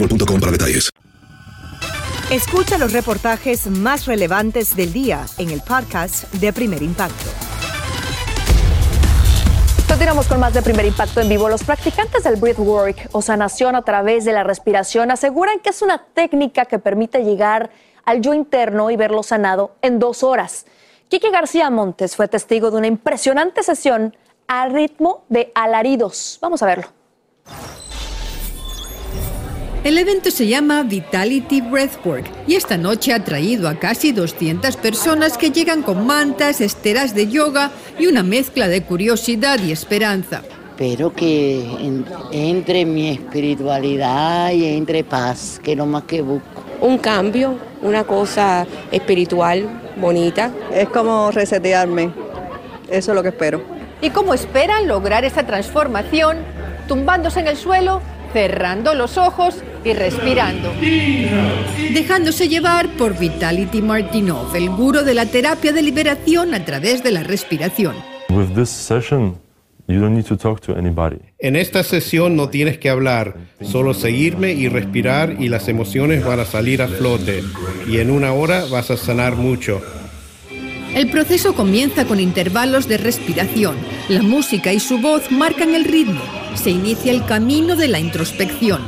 boostmobile.com 0.00 0.40
para 0.40 0.52
detalles. 0.52 0.90
Escucha 2.30 2.78
los 2.78 2.92
reportajes 2.92 3.66
más 3.66 4.06
relevantes 4.06 4.76
del 4.76 4.92
día 4.92 5.26
en 5.38 5.50
el 5.50 5.60
podcast 5.62 6.32
de 6.34 6.52
Primer 6.52 6.82
Impacto. 6.82 7.28
Continuamos 9.88 10.28
con 10.28 10.38
más 10.38 10.54
de 10.54 10.62
Primer 10.62 10.86
Impacto 10.86 11.20
en 11.20 11.28
vivo. 11.28 11.48
Los 11.48 11.64
practicantes 11.64 12.22
del 12.22 12.36
Breathwork 12.36 13.08
o 13.12 13.20
sanación 13.20 13.74
a 13.74 13.82
través 13.82 14.24
de 14.24 14.32
la 14.32 14.44
respiración 14.44 15.10
aseguran 15.10 15.58
que 15.58 15.70
es 15.70 15.82
una 15.82 15.98
técnica 16.14 16.66
que 16.66 16.78
permite 16.78 17.24
llegar 17.24 17.70
al 18.04 18.20
yo 18.20 18.32
interno 18.32 18.90
y 18.90 18.96
verlo 18.96 19.24
sanado 19.24 19.74
en 19.82 19.98
dos 19.98 20.22
horas. 20.22 20.66
Quique 21.08 21.30
García 21.30 21.68
Montes 21.70 22.14
fue 22.14 22.28
testigo 22.28 22.70
de 22.70 22.76
una 22.76 22.86
impresionante 22.86 23.64
sesión 23.64 24.16
al 24.46 24.72
ritmo 24.72 25.24
de 25.28 25.50
alaridos. 25.56 26.38
Vamos 26.40 26.62
a 26.62 26.66
verlo. 26.66 26.86
El 29.82 29.96
evento 29.96 30.30
se 30.30 30.46
llama 30.46 30.82
Vitality 30.82 31.62
Breathwork 31.62 32.26
y 32.46 32.54
esta 32.54 32.76
noche 32.76 33.14
ha 33.14 33.24
traído 33.24 33.66
a 33.68 33.76
casi 33.76 34.12
200 34.12 34.76
personas 34.76 35.38
que 35.38 35.50
llegan 35.50 35.82
con 35.82 36.06
mantas, 36.06 36.60
esteras 36.60 37.14
de 37.14 37.28
yoga 37.28 37.70
y 37.98 38.06
una 38.06 38.22
mezcla 38.22 38.68
de 38.68 38.82
curiosidad 38.82 39.58
y 39.62 39.72
esperanza. 39.72 40.42
Espero 40.72 41.12
que 41.14 41.60
en- 41.80 42.04
entre 42.32 42.84
mi 42.84 43.08
espiritualidad 43.08 44.52
y 44.52 44.66
entre 44.66 45.02
paz, 45.02 45.60
que 45.62 45.72
es 45.72 45.78
lo 45.78 45.86
más 45.86 46.04
que 46.04 46.20
busco. 46.22 46.64
un 46.82 46.96
cambio, 46.96 47.58
una 47.82 48.04
cosa 48.04 48.66
espiritual 48.90 49.68
bonita. 50.00 50.50
Es 50.72 50.88
como 50.88 51.30
resetearme. 51.30 52.10
Eso 52.88 53.12
es 53.12 53.14
lo 53.14 53.22
que 53.22 53.28
espero. 53.28 53.62
¿Y 54.00 54.08
cómo 54.08 54.32
esperan 54.32 54.88
lograr 54.88 55.26
esa 55.26 55.44
transformación? 55.46 56.38
Tumbándose 56.88 57.40
en 57.40 57.48
el 57.48 57.58
suelo, 57.58 58.00
cerrando 58.32 58.94
los 58.94 59.18
ojos 59.18 59.56
y 59.84 59.92
respirando. 59.92 60.72
Dejándose 61.92 62.48
llevar 62.48 62.88
por 62.96 63.18
Vitality 63.18 63.82
Martinov, 63.82 64.54
el 64.54 64.68
guro 64.70 65.02
de 65.02 65.14
la 65.14 65.26
terapia 65.26 65.72
de 65.72 65.82
liberación 65.82 66.54
a 66.54 66.64
través 66.64 67.02
de 67.02 67.12
la 67.12 67.22
respiración. 67.22 67.96
With 68.28 68.54
this 68.54 68.68
session, 68.68 69.36
you 69.88 70.00
don't 70.00 70.14
need 70.14 70.26
to 70.26 70.36
talk 70.36 70.60
to 70.62 70.76
anybody. 70.76 71.18
En 71.38 71.56
esta 71.56 71.82
sesión 71.82 72.36
no 72.36 72.48
tienes 72.48 72.78
que 72.78 72.90
hablar, 72.90 73.36
solo 73.62 73.94
seguirme 73.94 74.52
y 74.52 74.68
respirar 74.68 75.36
y 75.40 75.48
las 75.48 75.68
emociones 75.68 76.24
van 76.24 76.40
a 76.40 76.44
salir 76.44 76.82
a 76.82 76.88
flote. 76.88 77.42
Y 77.88 77.98
en 77.98 78.10
una 78.10 78.32
hora 78.32 78.64
vas 78.70 78.90
a 78.90 78.96
sanar 78.96 79.36
mucho. 79.36 79.80
El 80.94 81.08
proceso 81.08 81.54
comienza 81.54 82.04
con 82.04 82.18
intervalos 82.18 82.88
de 82.88 82.98
respiración. 82.98 83.76
La 84.08 84.22
música 84.22 84.72
y 84.72 84.80
su 84.80 84.98
voz 84.98 85.30
marcan 85.30 85.74
el 85.74 85.84
ritmo. 85.84 86.20
Se 86.54 86.70
inicia 86.70 87.12
el 87.12 87.24
camino 87.24 87.76
de 87.76 87.88
la 87.88 87.98
introspección. 87.98 88.82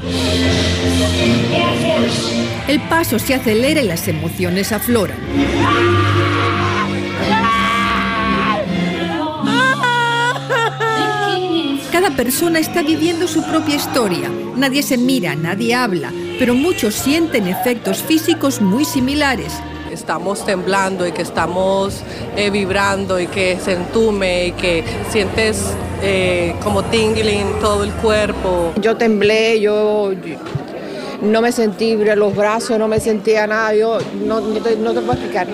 El 2.68 2.80
paso 2.88 3.18
se 3.18 3.34
acelera 3.34 3.80
y 3.80 3.86
las 3.86 4.08
emociones 4.08 4.72
afloran. 4.72 5.18
Cada 11.90 12.10
persona 12.16 12.58
está 12.58 12.82
viviendo 12.82 13.28
su 13.28 13.44
propia 13.44 13.76
historia. 13.76 14.30
Nadie 14.56 14.82
se 14.82 14.96
mira, 14.96 15.36
nadie 15.36 15.74
habla, 15.74 16.12
pero 16.38 16.54
muchos 16.54 16.94
sienten 16.94 17.46
efectos 17.46 18.02
físicos 18.02 18.60
muy 18.60 18.84
similares. 18.84 19.52
Estamos 19.92 20.44
temblando 20.44 21.06
y 21.06 21.12
que 21.12 21.22
estamos 21.22 22.02
eh, 22.36 22.50
vibrando 22.50 23.20
y 23.20 23.26
que 23.26 23.58
se 23.62 23.74
entume 23.74 24.46
y 24.46 24.52
que 24.52 24.84
sientes 25.10 25.74
eh, 26.02 26.54
como 26.62 26.82
tingling 26.84 27.60
todo 27.60 27.84
el 27.84 27.92
cuerpo. 27.92 28.72
Yo 28.80 28.96
temblé, 28.96 29.60
yo 29.60 30.12
no 31.20 31.42
me 31.42 31.52
sentí 31.52 31.94
los 31.94 32.34
brazos, 32.34 32.78
no 32.78 32.88
me 32.88 33.00
sentía 33.00 33.46
nada, 33.46 33.74
yo 33.74 33.98
no, 34.24 34.40
no 34.40 34.60
te, 34.60 34.76
no 34.76 34.92
te 34.92 35.00
puedo 35.00 35.12
explicar. 35.12 35.46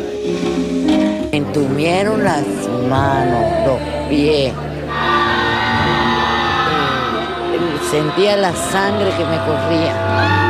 Me 1.30 1.36
entumieron 1.36 2.24
las 2.24 2.44
manos, 2.88 3.66
los 3.66 4.08
pies. 4.08 4.52
Eh, 4.52 4.54
Sentía 7.90 8.36
la 8.36 8.54
sangre 8.54 9.10
que 9.16 9.24
me 9.24 9.38
corría. 9.46 10.47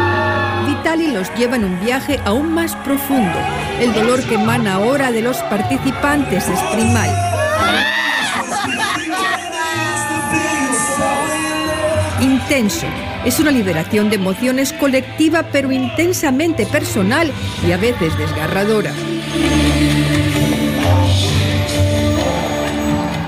Los 1.13 1.35
lleva 1.35 1.57
en 1.57 1.65
un 1.65 1.81
viaje 1.81 2.21
aún 2.25 2.53
más 2.53 2.77
profundo. 2.77 3.39
El 3.81 3.95
dolor 3.95 4.23
que 4.25 4.35
emana 4.35 4.75
ahora 4.75 5.11
de 5.11 5.23
los 5.23 5.39
participantes 5.45 6.49
es 6.49 6.61
primal. 6.75 7.09
Intenso. 12.21 12.87
Es 13.25 13.41
una 13.41 13.51
liberación 13.51 14.11
de 14.11 14.17
emociones 14.17 14.73
colectiva 14.73 15.45
pero 15.51 15.73
intensamente 15.73 16.67
personal 16.67 17.33
y 17.67 17.73
a 17.73 17.77
veces 17.77 18.17
desgarradora. 18.19 18.93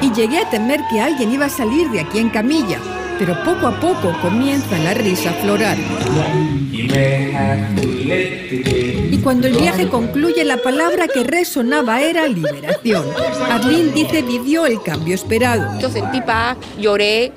Y 0.02 0.12
llegué 0.12 0.38
a 0.38 0.50
temer 0.50 0.80
que 0.90 1.00
alguien 1.00 1.32
iba 1.32 1.46
a 1.46 1.50
salir 1.50 1.88
de 1.90 2.00
aquí 2.00 2.18
en 2.18 2.30
camilla, 2.30 2.78
pero 3.18 3.42
poco 3.44 3.66
a 3.66 3.80
poco 3.80 4.12
comienza 4.20 4.78
la 4.78 4.94
risa 4.94 5.30
a 5.30 5.32
aflorar. 5.32 5.76
Y 9.10 9.18
cuando 9.18 9.46
el 9.46 9.56
viaje 9.56 9.88
concluye, 9.88 10.44
la 10.44 10.56
palabra 10.56 11.08
que 11.08 11.24
resonaba 11.24 12.00
era 12.02 12.26
liberación. 12.26 13.04
Arlene 13.50 13.92
dice 13.92 14.22
vivió 14.22 14.66
el 14.66 14.82
cambio 14.82 15.14
esperado. 15.14 15.78
Yo 15.80 15.90
sentí 15.90 16.20
paz, 16.20 16.56
lloré, 16.78 17.32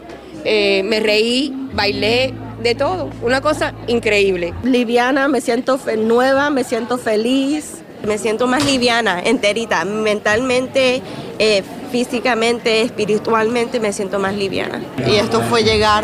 eh, 0.45 0.83
me 0.83 0.99
reí, 0.99 1.53
bailé, 1.73 2.33
de 2.61 2.75
todo. 2.75 3.09
Una 3.21 3.41
cosa 3.41 3.73
increíble. 3.87 4.53
liviana, 4.63 5.27
me 5.27 5.41
siento 5.41 5.79
nueva, 5.97 6.49
me 6.49 6.63
siento 6.63 6.97
feliz. 6.97 7.79
Me 8.07 8.17
siento 8.17 8.47
más 8.47 8.65
liviana, 8.65 9.21
enterita, 9.23 9.85
mentalmente, 9.85 11.01
eh, 11.39 11.63
físicamente, 11.89 12.81
espiritualmente, 12.81 13.79
me 13.79 13.93
siento 13.93 14.19
más 14.19 14.35
liviana. 14.35 14.81
Y 15.07 15.15
esto 15.15 15.41
fue 15.43 15.63
llegar 15.63 16.03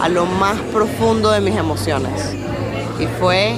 a 0.00 0.08
lo 0.08 0.26
más 0.26 0.56
profundo 0.72 1.32
de 1.32 1.40
mis 1.40 1.56
emociones. 1.56 2.12
Y 2.98 3.06
fue, 3.18 3.54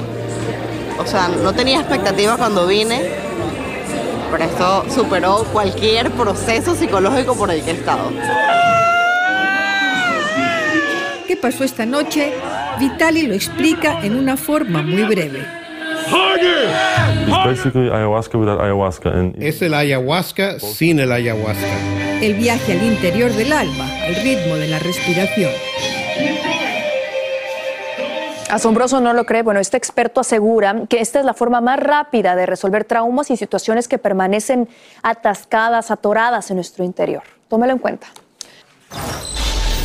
o 0.99 1.07
sea, 1.07 1.29
no 1.29 1.53
tenía 1.53 1.81
expectativas 1.81 2.37
cuando 2.39 2.67
vine, 2.67 3.03
pero 4.31 4.45
esto 4.45 4.85
superó 4.91 5.45
cualquier 5.53 6.11
proceso 6.13 6.75
psicológico 6.75 7.37
por 7.37 7.51
el 7.51 7.63
que 7.63 7.71
he 7.73 7.75
estado. 7.75 8.11
¿Qué 11.27 11.37
pasó 11.37 11.65
esta 11.65 11.85
noche? 11.85 12.33
Vitali 12.79 13.23
lo 13.23 13.35
explica 13.35 14.01
en 14.03 14.17
una 14.17 14.37
forma 14.37 14.83
muy 14.83 15.05
breve. 15.05 15.41
It's 17.27 17.45
basically 17.45 17.91
ayahuasca 17.91 18.39
without 18.39 18.61
ayahuasca. 18.61 19.11
And 19.11 19.43
Es 19.43 19.61
el 19.63 19.75
ayahuasca 19.75 20.61
sin 20.61 21.01
el 21.01 21.11
ayahuasca. 21.11 22.21
El 22.21 22.35
viaje 22.35 22.73
al 22.73 22.83
interior 22.83 23.33
del 23.33 23.53
alma, 23.53 23.89
al 24.07 24.15
ritmo 24.17 24.57
de 24.57 24.69
la 24.69 24.79
respiración. 24.79 25.51
Asombroso, 28.51 29.01
¿no 29.01 29.13
lo 29.13 29.27
cree? 29.27 29.43
Bueno, 29.43 29.59
este 29.59 29.77
experto 29.77 30.21
asegura 30.21 30.85
que 30.89 31.01
esta 31.01 31.19
es 31.19 31.25
la 31.25 31.35
forma 31.35 31.61
más 31.61 31.81
rápida 31.81 32.37
de 32.37 32.47
resolver 32.47 32.85
traumas 32.85 33.31
y 33.31 33.37
situaciones 33.37 33.89
que 33.89 33.99
permanecen 33.99 34.69
atascadas, 35.03 35.91
atoradas 35.91 36.51
en 36.51 36.57
nuestro 36.57 36.85
interior. 36.85 37.25
Tómelo 37.49 37.73
en 37.73 37.79
cuenta. 37.79 38.07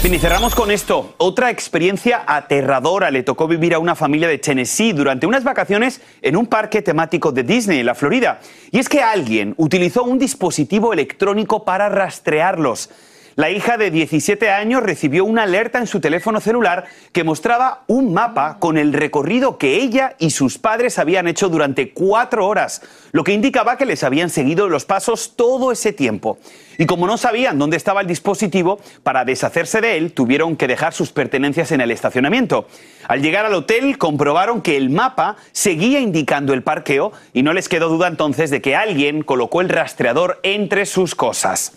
Bien, 0.04 0.14
y 0.14 0.20
cerramos 0.20 0.54
con 0.54 0.70
esto. 0.70 1.16
Otra 1.18 1.50
experiencia 1.50 2.24
aterradora 2.26 3.10
le 3.12 3.24
tocó 3.24 3.48
vivir 3.48 3.74
a 3.74 3.80
una 3.80 3.96
familia 3.96 4.28
de 4.28 4.38
Tennessee 4.38 4.94
durante 4.94 5.26
unas 5.26 5.44
vacaciones 5.44 6.02
en 6.22 6.36
un 6.36 6.46
parque 6.46 6.82
temático 6.82 7.32
de 7.32 7.44
Disney, 7.44 7.80
en 7.80 7.86
la 7.88 7.96
Florida. 7.96 8.40
Y 8.72 8.80
es 8.80 8.90
que 8.90 9.02
alguien 9.02 9.56
utilizó 9.58 10.04
un 10.04 10.20
dispositivo 10.20 10.94
electrónico 10.94 11.66
para 11.66 11.90
rastrearlos. 11.90 12.90
La 13.36 13.50
hija 13.50 13.78
de 13.78 13.92
17 13.92 14.50
años 14.50 14.84
recibió 14.84 15.24
una 15.24 15.44
alerta 15.44 15.80
en 15.80 15.88
su 15.88 16.02
teléfono 16.02 16.42
celular 16.42 16.86
que 17.14 17.24
mostraba 17.24 17.84
un 17.88 18.14
mapa 18.14 18.58
con 18.60 18.78
el 18.78 18.92
recorrido 18.92 19.58
que 19.58 19.78
ella 19.78 20.16
y 20.20 20.32
sus 20.32 20.58
padres 20.58 21.00
habían 21.00 21.28
hecho 21.28 21.48
durante 21.48 21.94
cuatro 21.94 22.46
horas, 22.46 22.82
lo 23.14 23.24
que 23.24 23.32
indicaba 23.32 23.78
que 23.78 23.86
les 23.86 24.04
habían 24.04 24.30
seguido 24.30 24.68
los 24.68 24.84
pasos 24.84 25.38
todo 25.38 25.72
ese 25.72 25.94
tiempo. 25.94 26.40
Y 26.78 26.86
como 26.86 27.08
no 27.08 27.16
sabían 27.18 27.58
dónde 27.58 27.78
estaba 27.78 28.02
el 28.02 28.08
dispositivo, 28.08 28.82
para 29.02 29.24
deshacerse 29.24 29.80
de 29.80 29.98
él 29.98 30.12
tuvieron 30.12 30.58
que 30.58 30.68
dejar 30.68 30.94
sus 30.94 31.14
pertenencias 31.14 31.72
en 31.72 31.80
el 31.80 31.92
estacionamiento. 31.92 32.68
Al 33.08 33.22
llegar 33.22 33.46
al 33.46 33.54
hotel 33.54 33.98
comprobaron 33.98 34.62
que 34.62 34.76
el 34.76 34.90
mapa 34.90 35.38
seguía 35.54 36.02
indicando 36.02 36.54
el 36.54 36.64
parqueo 36.64 37.14
y 37.34 37.44
no 37.44 37.54
les 37.54 37.70
quedó 37.70 37.88
duda 37.88 38.10
entonces 38.10 38.50
de 38.50 38.62
que 38.62 38.76
alguien 38.76 39.24
colocó 39.24 39.62
el 39.62 39.70
rastreador 39.70 40.42
entre 40.44 40.86
sus 40.86 41.16
cosas. 41.16 41.74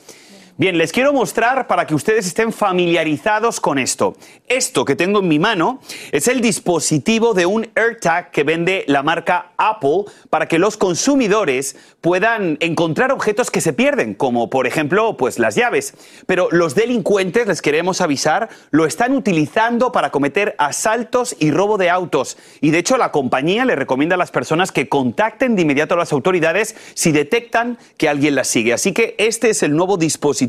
Bien, 0.57 0.79
les 0.79 0.93
quiero 0.93 1.13
mostrar 1.13 1.67
para 1.67 1.85
que 1.85 1.97
ustedes 1.97 2.29
estén 2.29 2.53
familiarizados 2.53 3.59
con 3.59 3.77
esto. 3.77 4.15
Esto 4.47 4.85
que 4.85 4.95
tengo 4.95 5.19
en 5.19 5.27
mi 5.27 5.41
mano 5.41 5.81
es 6.13 6.29
el 6.29 6.41
dispositivo 6.41 7.35
de 7.35 7.45
un 7.45 7.67
AirTag 7.75 8.31
que 8.31 8.45
vende 8.45 8.85
la 8.87 9.03
marca 9.03 9.51
Apple 9.57 10.05
para 10.31 10.47
que 10.47 10.61
los 10.61 10.77
consumidores 10.77 11.75
puedan 12.01 12.57
encontrar 12.61 13.11
objetos 13.11 13.51
que 13.51 13.61
se 13.61 13.73
pierden, 13.73 14.15
como 14.15 14.49
por 14.49 14.69
ejemplo, 14.69 15.17
pues 15.17 15.41
las 15.41 15.57
llaves. 15.57 15.95
Pero 16.27 16.47
los 16.53 16.77
delincuentes, 16.77 17.49
les 17.49 17.61
queremos 17.61 18.01
avisar, 18.01 18.49
lo 18.71 18.87
están 18.87 19.11
utilizando 19.17 19.91
para 19.91 20.13
cometer 20.13 20.55
asaltos 20.59 21.35
y 21.41 21.51
robo 21.51 21.79
de 21.79 21.91
autos. 21.91 22.37
Y 22.61 22.71
de 22.71 22.79
hecho 22.79 22.97
la 22.97 23.11
compañía 23.11 23.65
le 23.65 23.75
recomienda 23.75 24.15
a 24.15 24.19
las 24.19 24.31
personas 24.31 24.71
que 24.71 24.89
contacten 24.89 25.57
de 25.57 25.63
inmediato 25.63 25.95
a 25.95 25.99
las 25.99 26.13
autoridades 26.13 26.77
si 26.95 27.11
detectan 27.11 27.77
que 27.97 28.09
alguien 28.09 28.37
las 28.37 28.47
sigue. 28.47 28.73
Así 28.73 28.93
que 28.93 29.17
este 29.19 29.51
es 29.51 29.65
el 29.65 29.75
nuevo 29.75 29.97
dispositivo 29.97 30.44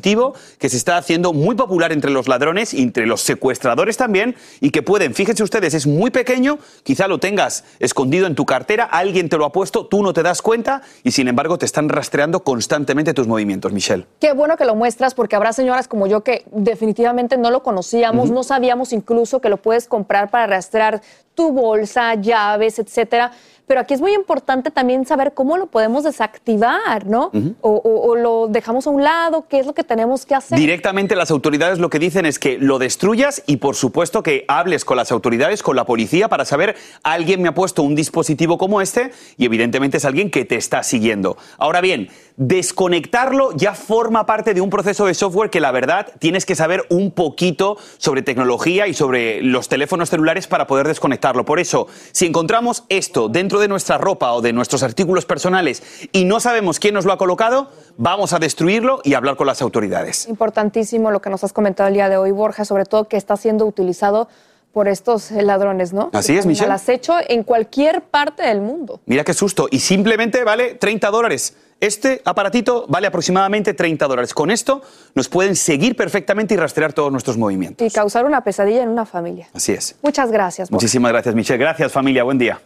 que 0.59 0.69
se 0.69 0.77
está 0.77 0.97
haciendo 0.97 1.33
muy 1.33 1.55
popular 1.55 1.91
entre 1.91 2.11
los 2.11 2.27
ladrones 2.27 2.73
entre 2.85 3.05
los 3.05 3.21
secuestradores 3.21 3.97
también 3.97 4.35
y 4.61 4.69
que 4.69 4.81
pueden, 4.81 5.13
fíjense 5.13 5.43
ustedes, 5.43 5.73
es 5.73 5.87
muy 5.87 6.11
pequeño, 6.11 6.59
quizá 6.83 7.07
lo 7.07 7.19
tengas 7.19 7.63
escondido 7.79 8.27
en 8.27 8.35
tu 8.35 8.45
cartera, 8.45 8.85
alguien 8.85 9.29
te 9.29 9.37
lo 9.37 9.45
ha 9.45 9.51
puesto, 9.51 9.87
tú 9.87 10.03
no 10.03 10.13
te 10.13 10.23
das 10.23 10.41
cuenta 10.41 10.81
y 11.03 11.11
sin 11.11 11.27
embargo 11.27 11.57
te 11.57 11.65
están 11.65 11.89
rastreando 11.89 12.43
constantemente 12.43 13.13
tus 13.13 13.27
movimientos, 13.27 13.73
Michelle. 13.73 14.05
Qué 14.19 14.33
bueno 14.33 14.57
que 14.57 14.65
lo 14.65 14.75
muestras 14.75 15.13
porque 15.13 15.35
habrá 15.35 15.53
señoras 15.53 15.87
como 15.87 16.07
yo 16.07 16.21
que 16.21 16.45
definitivamente 16.51 17.37
no 17.37 17.51
lo 17.51 17.63
conocíamos, 17.63 18.29
no 18.31 18.43
sabíamos 18.43 18.93
incluso 18.93 19.41
que 19.41 19.49
lo 19.49 19.57
puedes 19.57 19.87
comprar 19.87 20.29
para 20.29 20.47
rastrear 20.47 21.01
tu 21.33 21.51
bolsa, 21.51 22.15
llaves, 22.15 22.79
etcétera. 22.79 23.31
Pero 23.67 23.79
aquí 23.81 23.93
es 23.95 24.01
muy 24.01 24.13
importante 24.13 24.69
también 24.71 25.05
saber 25.05 25.33
cómo 25.33 25.57
lo 25.57 25.65
podemos 25.67 26.03
desactivar, 26.03 27.05
¿no? 27.07 27.31
o, 27.61 27.69
o- 27.71 28.09
o 28.11 28.15
lo 28.15 28.47
dejamos 28.47 28.85
a 28.87 28.91
un 28.91 29.03
lado, 29.03 29.45
qué 29.49 29.59
es 29.59 29.65
lo 29.65 29.73
que 29.73 29.83
tenemos 29.83 30.25
que 30.25 30.35
hacer. 30.35 30.57
Directamente 30.59 31.15
las 31.15 31.31
autoridades 31.31 31.79
lo 31.79 31.89
que 31.89 31.97
dicen 31.99 32.25
es 32.25 32.37
que 32.39 32.57
lo 32.59 32.77
destruyas 32.79 33.41
y 33.47 33.57
por 33.57 33.75
supuesto 33.75 34.21
que 34.23 34.45
hables 34.47 34.85
con 34.85 34.97
las 34.97 35.11
autoridades, 35.11 35.63
con 35.63 35.75
la 35.75 35.85
policía 35.85 36.27
para 36.29 36.45
saber 36.45 36.75
alguien 37.03 37.41
me 37.41 37.49
ha 37.49 37.53
puesto 37.55 37.81
un 37.83 37.95
dispositivo 37.95 38.57
como 38.57 38.81
este 38.81 39.11
y 39.37 39.45
evidentemente 39.45 39.97
es 39.97 40.05
alguien 40.05 40.29
que 40.29 40.45
te 40.45 40.55
está 40.55 40.83
siguiendo. 40.83 41.37
Ahora 41.57 41.81
bien, 41.81 42.09
desconectarlo 42.37 43.51
ya 43.55 43.73
forma 43.73 44.25
parte 44.25 44.53
de 44.53 44.61
un 44.61 44.69
proceso 44.69 45.05
de 45.05 45.13
software 45.13 45.49
que 45.49 45.59
la 45.59 45.71
verdad 45.71 46.07
tienes 46.19 46.45
que 46.45 46.55
saber 46.55 46.85
un 46.89 47.11
poquito 47.11 47.77
sobre 47.97 48.21
tecnología 48.21 48.87
y 48.87 48.93
sobre 48.93 49.41
los 49.41 49.69
teléfonos 49.69 50.09
celulares 50.09 50.47
para 50.47 50.67
poder 50.67 50.87
desconectarlo. 50.87 51.45
Por 51.45 51.59
eso, 51.59 51.87
si 52.11 52.25
encontramos 52.25 52.83
esto 52.89 53.29
dentro 53.29 53.54
de 53.59 53.67
nuestra 53.67 53.97
ropa 53.97 54.33
o 54.33 54.41
de 54.41 54.53
nuestros 54.53 54.83
artículos 54.83 55.25
personales 55.25 55.83
y 56.11 56.25
no 56.25 56.39
sabemos 56.39 56.79
quién 56.79 56.93
nos 56.93 57.05
lo 57.05 57.13
ha 57.13 57.17
colocado, 57.17 57.69
vamos 57.97 58.33
a 58.33 58.39
destruirlo 58.39 59.01
y 59.03 59.13
hablar 59.13 59.35
con 59.35 59.47
las 59.47 59.61
autoridades. 59.61 60.27
Importantísimo 60.27 61.11
lo 61.11 61.21
que 61.21 61.29
nos 61.29 61.43
has 61.43 61.53
comentado 61.53 61.87
el 61.87 61.95
día 61.95 62.09
de 62.09 62.17
hoy, 62.17 62.31
Borja, 62.31 62.65
sobre 62.65 62.85
todo 62.85 63.07
que 63.07 63.17
está 63.17 63.37
siendo 63.37 63.65
utilizado 63.65 64.27
por 64.75 64.89
estos 64.89 65.31
ladrones, 65.31 65.93
¿no? 65.93 66.09
Así 66.11 66.37
es, 66.37 66.45
Michelle. 66.45 66.65
Al 66.65 66.73
acecho 66.73 67.13
en 67.29 67.43
cualquier 67.43 68.01
parte 68.01 68.43
del 68.43 68.59
mundo. 68.59 68.99
Mira 69.05 69.23
qué 69.23 69.33
susto. 69.33 69.69
Y 69.71 69.79
simplemente 69.79 70.43
vale 70.43 70.75
30 70.75 71.11
dólares. 71.11 71.55
Este 71.79 72.21
aparatito 72.25 72.85
vale 72.89 73.07
aproximadamente 73.07 73.73
30 73.73 74.05
dólares. 74.05 74.33
Con 74.33 74.51
esto 74.51 74.81
nos 75.13 75.29
pueden 75.29 75.55
seguir 75.55 75.95
perfectamente 75.95 76.55
y 76.55 76.57
rastrear 76.57 76.91
todos 76.91 77.09
nuestros 77.09 77.37
movimientos. 77.37 77.87
Y 77.87 77.89
causar 77.89 78.25
una 78.25 78.41
pesadilla 78.43 78.83
en 78.83 78.89
una 78.89 79.05
familia. 79.05 79.47
Así 79.53 79.71
es. 79.71 79.95
Muchas 80.01 80.29
gracias, 80.29 80.69
Borja. 80.69 80.83
Muchísimas 80.83 81.11
gracias, 81.13 81.35
Michelle. 81.35 81.57
Gracias, 81.57 81.89
familia. 81.93 82.25
Buen 82.25 82.37
día. 82.37 82.59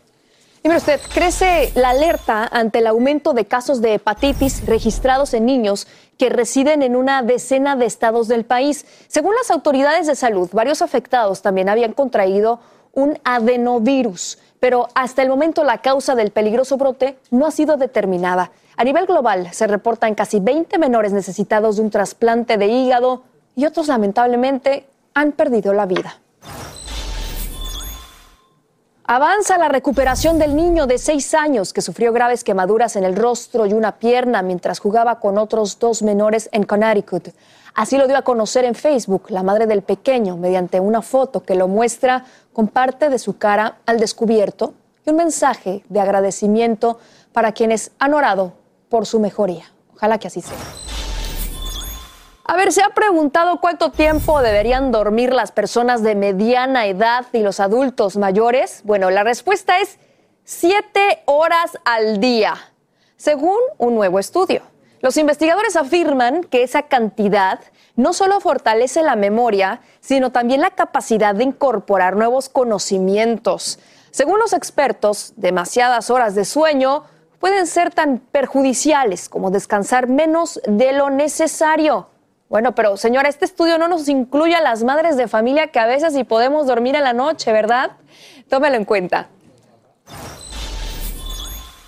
Y 0.62 0.70
usted, 0.70 1.00
crece 1.14 1.72
la 1.76 1.92
alerta 1.92 2.48
ante 2.52 2.80
el 2.80 2.88
aumento 2.88 3.34
de 3.34 3.46
casos 3.46 3.82
de 3.82 3.94
hepatitis 3.94 4.66
registrados 4.66 5.34
en 5.34 5.46
niños 5.46 5.88
que 6.18 6.30
residen 6.30 6.82
en 6.82 6.98
una 6.98 7.24
decena 7.24 7.78
de 7.78 7.86
estados 7.86 8.28
del 8.28 8.44
país. 8.44 8.86
Según 9.08 9.36
las 9.36 9.52
autoridades 9.52 10.06
de 10.06 10.16
salud, 10.16 10.50
varios 10.52 10.82
afectados 10.82 11.42
también 11.42 11.70
habían 11.70 11.94
contraído 11.94 12.60
un 12.92 13.18
adenovirus, 13.24 14.38
pero 14.60 14.90
hasta 14.96 15.22
el 15.22 15.30
momento 15.30 15.64
la 15.64 15.78
causa 15.78 16.16
del 16.16 16.32
peligroso 16.32 16.76
brote 16.76 17.18
no 17.32 17.48
ha 17.48 17.52
sido 17.52 17.78
determinada. 17.78 18.52
A 18.76 18.84
nivel 18.84 19.06
global 19.06 19.54
se 19.54 19.68
reportan 19.68 20.14
casi 20.14 20.42
20 20.42 20.78
menores 20.78 21.14
necesitados 21.14 21.78
de 21.78 21.84
un 21.84 21.90
trasplante 21.90 22.58
de 22.58 22.68
hígado 22.68 23.24
y 23.56 23.66
otros 23.66 23.88
lamentablemente 23.88 24.88
han 25.14 25.32
perdido 25.32 25.74
la 25.74 25.86
vida. 25.86 26.20
Avanza 29.12 29.58
la 29.58 29.70
recuperación 29.70 30.38
del 30.38 30.56
niño 30.56 30.86
de 30.86 31.00
seis 31.00 31.34
años 31.34 31.74
que 31.74 31.82
sufrió 31.82 32.14
graves 32.14 32.44
quemaduras 32.44 32.96
en 32.96 33.04
el 33.04 33.16
rostro 33.16 33.66
y 33.66 33.74
una 33.74 33.98
pierna 33.98 34.44
mientras 34.44 34.78
jugaba 34.78 35.20
con 35.20 35.40
otros 35.40 35.80
dos 35.80 36.04
menores 36.04 36.48
en 36.52 36.62
Connecticut. 36.62 37.30
Así 37.74 37.98
lo 37.98 38.06
dio 38.06 38.18
a 38.18 38.22
conocer 38.22 38.66
en 38.66 38.76
Facebook 38.76 39.32
la 39.32 39.42
madre 39.42 39.66
del 39.66 39.82
pequeño 39.82 40.38
mediante 40.38 40.80
una 40.80 41.02
foto 41.02 41.42
que 41.42 41.56
lo 41.56 41.68
muestra 41.68 42.24
con 42.54 42.68
parte 42.68 43.10
de 43.10 43.18
su 43.18 43.40
cara 43.40 43.80
al 43.88 44.00
descubierto 44.00 44.76
y 45.04 45.10
un 45.10 45.16
mensaje 45.16 45.84
de 45.90 46.02
agradecimiento 46.02 47.00
para 47.34 47.52
quienes 47.52 47.90
han 47.98 48.14
orado 48.14 48.54
por 48.90 49.08
su 49.08 49.20
mejoría. 49.20 49.72
Ojalá 49.96 50.20
que 50.20 50.28
así 50.28 50.42
sea. 50.42 50.89
A 52.50 52.56
ver, 52.56 52.74
¿se 52.74 52.82
ha 52.82 52.90
preguntado 52.90 53.62
cuánto 53.62 53.92
tiempo 53.92 54.42
deberían 54.42 54.92
dormir 54.92 55.34
las 55.34 55.52
personas 55.52 56.02
de 56.02 56.16
mediana 56.16 56.88
edad 56.88 57.28
y 57.32 57.44
los 57.44 57.60
adultos 57.60 58.18
mayores? 58.18 58.82
Bueno, 58.86 59.12
la 59.12 59.24
respuesta 59.24 59.78
es 59.78 60.00
siete 60.46 61.22
horas 61.26 61.78
al 61.86 62.20
día, 62.20 62.56
según 63.18 63.60
un 63.78 63.94
nuevo 63.94 64.18
estudio. 64.18 64.64
Los 65.00 65.18
investigadores 65.18 65.76
afirman 65.76 66.44
que 66.44 66.64
esa 66.64 66.88
cantidad 66.88 67.60
no 67.96 68.14
solo 68.14 68.40
fortalece 68.40 69.04
la 69.04 69.16
memoria, 69.16 69.82
sino 70.00 70.32
también 70.32 70.62
la 70.62 70.72
capacidad 70.72 71.36
de 71.36 71.44
incorporar 71.44 72.16
nuevos 72.16 72.50
conocimientos. 72.50 73.78
Según 74.10 74.40
los 74.40 74.54
expertos, 74.54 75.34
demasiadas 75.36 76.10
horas 76.10 76.34
de 76.34 76.46
sueño 76.46 77.04
pueden 77.38 77.68
ser 77.68 77.94
tan 77.94 78.18
perjudiciales 78.18 79.30
como 79.30 79.52
descansar 79.52 80.08
menos 80.08 80.60
de 80.66 80.94
lo 80.94 81.12
necesario. 81.12 82.08
Bueno, 82.50 82.74
pero 82.74 82.98
señora, 82.98 83.30
este 83.30 83.46
estudio 83.46 83.78
no 83.78 83.88
nos 83.88 84.10
incluye 84.10 84.56
a 84.56 84.62
las 84.62 84.84
madres 84.84 85.18
de 85.18 85.28
familia 85.28 85.68
que 85.68 85.78
a 85.78 85.86
veces 85.86 86.14
sí 86.14 86.24
podemos 86.24 86.66
dormir 86.66 86.96
en 86.96 87.04
la 87.04 87.14
noche, 87.14 87.54
¿verdad? 87.54 87.92
Tómelo 88.50 88.76
en 88.76 88.86
cuenta. 88.86 89.28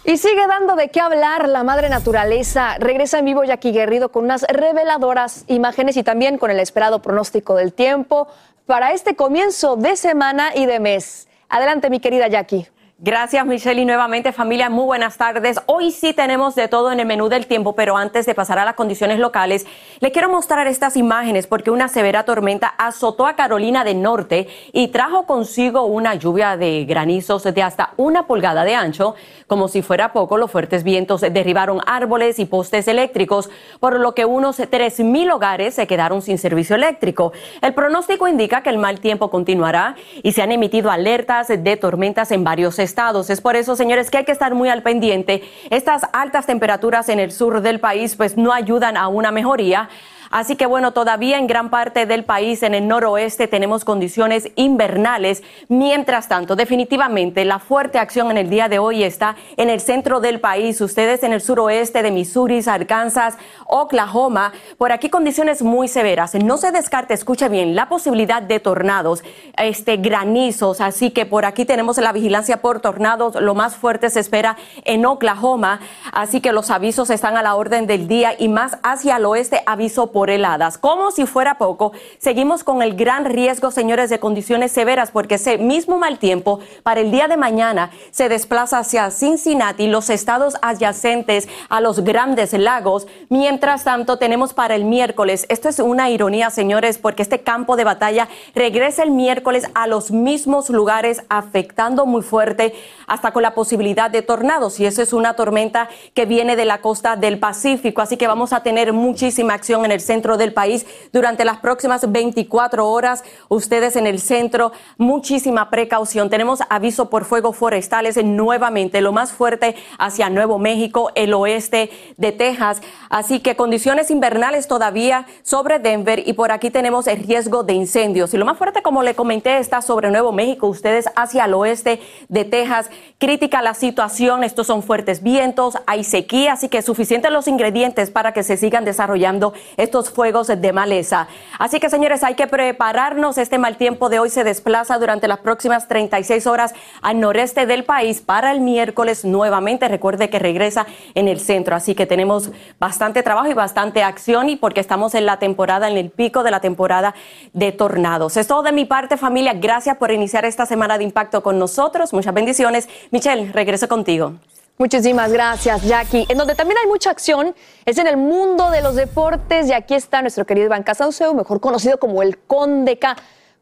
Y 0.03 0.17
sigue 0.17 0.45
dando 0.47 0.75
de 0.75 0.89
qué 0.89 0.99
hablar 0.99 1.49
la 1.49 1.63
madre 1.63 1.89
naturaleza. 1.89 2.75
Regresa 2.77 3.17
en 3.17 3.25
vivo 3.25 3.43
Jackie 3.43 3.71
Guerrido 3.71 4.11
con 4.11 4.25
unas 4.25 4.43
reveladoras 4.43 5.45
imágenes 5.47 5.97
y 5.97 6.03
también 6.03 6.37
con 6.37 6.51
el 6.51 6.59
esperado 6.59 7.01
pronóstico 7.01 7.55
del 7.55 7.73
tiempo 7.73 8.27
para 8.67 8.93
este 8.93 9.15
comienzo 9.15 9.77
de 9.77 9.95
semana 9.95 10.55
y 10.55 10.67
de 10.67 10.79
mes. 10.79 11.27
Adelante, 11.49 11.89
mi 11.89 11.99
querida 11.99 12.27
Jackie. 12.27 12.67
Gracias, 13.03 13.43
Michelle, 13.47 13.81
y 13.81 13.85
nuevamente 13.85 14.31
familia, 14.31 14.69
muy 14.69 14.85
buenas 14.85 15.17
tardes. 15.17 15.59
Hoy 15.65 15.89
sí 15.89 16.13
tenemos 16.13 16.53
de 16.53 16.67
todo 16.67 16.91
en 16.91 16.99
el 16.99 17.07
menú 17.07 17.29
del 17.29 17.47
tiempo, 17.47 17.73
pero 17.73 17.97
antes 17.97 18.27
de 18.27 18.35
pasar 18.35 18.59
a 18.59 18.63
las 18.63 18.75
condiciones 18.75 19.17
locales, 19.17 19.65
le 20.01 20.11
quiero 20.11 20.29
mostrar 20.29 20.67
estas 20.67 20.95
imágenes 20.95 21.47
porque 21.47 21.71
una 21.71 21.87
severa 21.87 22.25
tormenta 22.25 22.67
azotó 22.67 23.25
a 23.25 23.35
Carolina 23.35 23.83
del 23.83 24.03
Norte 24.03 24.47
y 24.71 24.89
trajo 24.89 25.25
consigo 25.25 25.85
una 25.85 26.13
lluvia 26.13 26.57
de 26.57 26.85
granizos 26.85 27.41
de 27.43 27.63
hasta 27.63 27.95
una 27.97 28.27
pulgada 28.27 28.63
de 28.65 28.75
ancho. 28.75 29.15
Como 29.47 29.67
si 29.67 29.81
fuera 29.81 30.13
poco, 30.13 30.37
los 30.37 30.51
fuertes 30.51 30.83
vientos 30.83 31.21
derribaron 31.21 31.79
árboles 31.87 32.37
y 32.37 32.45
postes 32.45 32.87
eléctricos, 32.87 33.49
por 33.79 33.99
lo 33.99 34.13
que 34.13 34.25
unos 34.25 34.59
3.000 34.59 35.33
hogares 35.33 35.73
se 35.73 35.87
quedaron 35.87 36.21
sin 36.21 36.37
servicio 36.37 36.75
eléctrico. 36.75 37.33
El 37.63 37.73
pronóstico 37.73 38.27
indica 38.27 38.61
que 38.61 38.69
el 38.69 38.77
mal 38.77 38.99
tiempo 38.99 39.31
continuará 39.31 39.95
y 40.21 40.33
se 40.33 40.43
han 40.43 40.51
emitido 40.51 40.91
alertas 40.91 41.47
de 41.47 41.77
tormentas 41.77 42.29
en 42.29 42.43
varios 42.43 42.77
estados 42.77 42.90
Es 43.29 43.41
por 43.41 43.55
eso, 43.55 43.75
señores, 43.75 44.11
que 44.11 44.17
hay 44.17 44.25
que 44.25 44.31
estar 44.31 44.53
muy 44.53 44.69
al 44.69 44.83
pendiente. 44.83 45.43
Estas 45.69 46.03
altas 46.13 46.45
temperaturas 46.45 47.09
en 47.09 47.19
el 47.19 47.31
sur 47.31 47.61
del 47.61 47.79
país 47.79 48.15
pues 48.15 48.37
no 48.37 48.51
ayudan 48.53 48.97
a 48.97 49.07
una 49.07 49.31
mejoría. 49.31 49.89
Así 50.31 50.55
que 50.55 50.65
bueno, 50.65 50.93
todavía 50.93 51.37
en 51.37 51.45
gran 51.45 51.69
parte 51.69 52.05
del 52.05 52.23
país, 52.23 52.63
en 52.63 52.73
el 52.73 52.87
noroeste, 52.87 53.47
tenemos 53.47 53.83
condiciones 53.83 54.49
invernales. 54.55 55.43
Mientras 55.67 56.29
tanto, 56.29 56.55
definitivamente 56.55 57.43
la 57.43 57.59
fuerte 57.59 57.99
acción 57.99 58.31
en 58.31 58.37
el 58.37 58.49
día 58.49 58.69
de 58.69 58.79
hoy 58.79 59.03
está 59.03 59.35
en 59.57 59.69
el 59.69 59.81
centro 59.81 60.21
del 60.21 60.39
país. 60.39 60.79
Ustedes 60.79 61.23
en 61.23 61.33
el 61.33 61.41
suroeste 61.41 62.01
de 62.01 62.11
Missouri, 62.11 62.61
Arkansas, 62.65 63.37
Oklahoma, 63.65 64.53
por 64.77 64.91
aquí 64.91 65.09
condiciones 65.09 65.61
muy 65.61 65.87
severas. 65.87 66.33
No 66.35 66.57
se 66.57 66.71
descarte, 66.71 67.13
escuche 67.13 67.49
bien, 67.49 67.75
la 67.75 67.89
posibilidad 67.89 68.41
de 68.41 68.59
tornados, 68.59 69.23
este, 69.57 69.97
granizos. 69.97 70.79
Así 70.79 71.11
que 71.11 71.25
por 71.25 71.45
aquí 71.45 71.65
tenemos 71.65 71.97
la 71.97 72.13
vigilancia 72.13 72.61
por 72.61 72.79
tornados. 72.79 73.35
Lo 73.35 73.53
más 73.53 73.75
fuerte 73.75 74.09
se 74.09 74.21
espera 74.21 74.55
en 74.85 75.05
Oklahoma. 75.05 75.81
Así 76.13 76.39
que 76.39 76.53
los 76.53 76.69
avisos 76.71 77.09
están 77.09 77.35
a 77.35 77.41
la 77.41 77.55
orden 77.55 77.85
del 77.85 78.07
día 78.07 78.33
y 78.37 78.47
más 78.47 78.77
hacia 78.83 79.17
el 79.17 79.25
oeste, 79.25 79.61
aviso 79.65 80.11
por 80.11 80.20
heladas. 80.29 80.77
Como 80.77 81.11
si 81.11 81.25
fuera 81.25 81.57
poco, 81.57 81.93
seguimos 82.17 82.63
con 82.63 82.81
el 82.81 82.95
gran 82.95 83.25
riesgo, 83.25 83.71
señores, 83.71 84.09
de 84.09 84.19
condiciones 84.19 84.71
severas, 84.71 85.11
porque 85.11 85.35
ese 85.35 85.57
mismo 85.57 85.97
mal 85.97 86.19
tiempo 86.19 86.59
para 86.83 87.01
el 87.01 87.11
día 87.11 87.27
de 87.27 87.37
mañana 87.37 87.91
se 88.11 88.29
desplaza 88.29 88.79
hacia 88.79 89.09
Cincinnati, 89.11 89.87
los 89.87 90.09
estados 90.09 90.57
adyacentes 90.61 91.47
a 91.69 91.81
los 91.81 92.01
grandes 92.01 92.53
lagos. 92.53 93.07
Mientras 93.29 93.83
tanto, 93.83 94.17
tenemos 94.17 94.53
para 94.53 94.75
el 94.75 94.85
miércoles, 94.85 95.45
esto 95.49 95.69
es 95.69 95.79
una 95.79 96.09
ironía, 96.09 96.49
señores, 96.49 96.97
porque 96.97 97.23
este 97.23 97.41
campo 97.41 97.75
de 97.75 97.83
batalla 97.83 98.27
regresa 98.53 99.03
el 99.03 99.11
miércoles 99.11 99.69
a 99.73 99.87
los 99.87 100.11
mismos 100.11 100.69
lugares, 100.69 101.23
afectando 101.29 102.05
muy 102.05 102.21
fuerte, 102.21 102.73
hasta 103.07 103.31
con 103.31 103.43
la 103.43 103.53
posibilidad 103.53 104.09
de 104.09 104.21
tornados. 104.21 104.79
Y 104.79 104.85
eso 104.85 105.01
es 105.01 105.13
una 105.13 105.35
tormenta 105.35 105.89
que 106.13 106.25
viene 106.25 106.55
de 106.55 106.65
la 106.65 106.81
costa 106.81 107.15
del 107.15 107.39
Pacífico. 107.39 108.01
Así 108.01 108.17
que 108.17 108.27
vamos 108.27 108.53
a 108.53 108.63
tener 108.63 108.93
muchísima 108.93 109.53
acción 109.53 109.85
en 109.85 109.91
el 109.91 110.01
centro 110.11 110.35
del 110.35 110.51
país 110.51 110.85
durante 111.13 111.45
las 111.45 111.59
próximas 111.59 112.11
24 112.11 112.85
horas. 112.85 113.23
Ustedes 113.47 113.95
en 113.95 114.07
el 114.07 114.19
centro, 114.19 114.73
muchísima 114.97 115.69
precaución. 115.69 116.29
Tenemos 116.29 116.59
aviso 116.69 117.09
por 117.09 117.23
fuego 117.23 117.53
forestales 117.53 118.21
nuevamente, 118.21 118.99
lo 118.99 119.13
más 119.13 119.31
fuerte 119.31 119.75
hacia 119.97 120.29
Nuevo 120.29 120.59
México, 120.59 121.11
el 121.15 121.33
oeste 121.33 121.91
de 122.17 122.33
Texas. 122.33 122.81
Así 123.09 123.39
que 123.39 123.55
condiciones 123.55 124.11
invernales 124.11 124.67
todavía 124.67 125.27
sobre 125.43 125.79
Denver 125.79 126.21
y 126.25 126.33
por 126.33 126.51
aquí 126.51 126.69
tenemos 126.69 127.07
el 127.07 127.23
riesgo 127.23 127.63
de 127.63 127.71
incendios. 127.71 128.33
Y 128.33 128.37
lo 128.37 128.43
más 128.43 128.57
fuerte, 128.57 128.81
como 128.81 129.03
le 129.03 129.15
comenté, 129.15 129.59
está 129.59 129.81
sobre 129.81 130.11
Nuevo 130.11 130.33
México, 130.33 130.67
ustedes 130.67 131.05
hacia 131.15 131.45
el 131.45 131.53
oeste 131.53 132.01
de 132.27 132.43
Texas. 132.43 132.89
Crítica 133.17 133.61
la 133.61 133.75
situación, 133.75 134.43
estos 134.43 134.67
son 134.67 134.83
fuertes 134.83 135.23
vientos, 135.23 135.77
hay 135.87 136.03
sequía, 136.03 136.53
así 136.53 136.67
que 136.67 136.81
suficientes 136.81 137.31
los 137.31 137.47
ingredientes 137.47 138.11
para 138.11 138.33
que 138.33 138.43
se 138.43 138.57
sigan 138.57 138.83
desarrollando 138.83 139.53
estos 139.77 140.00
fuegos 140.09 140.47
de 140.47 140.73
maleza. 140.73 141.27
Así 141.59 141.79
que 141.79 141.89
señores, 141.89 142.23
hay 142.23 142.35
que 142.35 142.47
prepararnos. 142.47 143.37
Este 143.37 143.57
mal 143.57 143.77
tiempo 143.77 144.09
de 144.09 144.19
hoy 144.19 144.29
se 144.29 144.43
desplaza 144.43 144.97
durante 144.97 145.27
las 145.27 145.39
próximas 145.39 145.87
36 145.87 146.47
horas 146.47 146.73
al 147.01 147.19
noreste 147.19 147.65
del 147.65 147.83
país 147.83 148.21
para 148.21 148.51
el 148.51 148.61
miércoles 148.61 149.25
nuevamente. 149.25 149.87
Recuerde 149.87 150.29
que 150.29 150.39
regresa 150.39 150.85
en 151.13 151.27
el 151.27 151.39
centro. 151.39 151.75
Así 151.75 151.95
que 151.95 152.05
tenemos 152.05 152.51
bastante 152.79 153.23
trabajo 153.23 153.49
y 153.49 153.53
bastante 153.53 154.03
acción 154.03 154.49
y 154.49 154.55
porque 154.55 154.79
estamos 154.79 155.13
en 155.15 155.25
la 155.25 155.37
temporada, 155.39 155.89
en 155.89 155.97
el 155.97 156.09
pico 156.09 156.43
de 156.43 156.51
la 156.51 156.61
temporada 156.61 157.13
de 157.53 157.71
tornados. 157.71 158.37
Es 158.37 158.47
todo 158.47 158.63
de 158.63 158.71
mi 158.71 158.85
parte, 158.85 159.17
familia. 159.17 159.53
Gracias 159.53 159.97
por 159.97 160.11
iniciar 160.11 160.45
esta 160.45 160.65
semana 160.65 160.97
de 160.97 161.03
impacto 161.03 161.43
con 161.43 161.59
nosotros. 161.59 162.13
Muchas 162.13 162.33
bendiciones. 162.33 162.89
Michelle, 163.11 163.51
regreso 163.51 163.87
contigo. 163.87 164.33
Muchísimas 164.77 165.31
gracias, 165.31 165.83
Jackie. 165.83 166.25
En 166.27 166.37
donde 166.37 166.55
también 166.55 166.77
hay 166.83 166.87
mucha 166.87 167.11
acción 167.11 167.53
es 167.85 167.97
en 167.99 168.07
el 168.07 168.17
mundo 168.17 168.71
de 168.71 168.81
los 168.81 168.95
deportes 168.95 169.67
y 169.67 169.73
aquí 169.73 169.93
está 169.93 170.21
nuestro 170.21 170.45
querido 170.45 170.65
Iván 170.65 170.83
Casauseo, 170.83 171.33
mejor 171.35 171.59
conocido 171.59 171.99
como 171.99 172.23
el 172.23 172.37
Conde 172.39 172.97
K. 172.97 173.15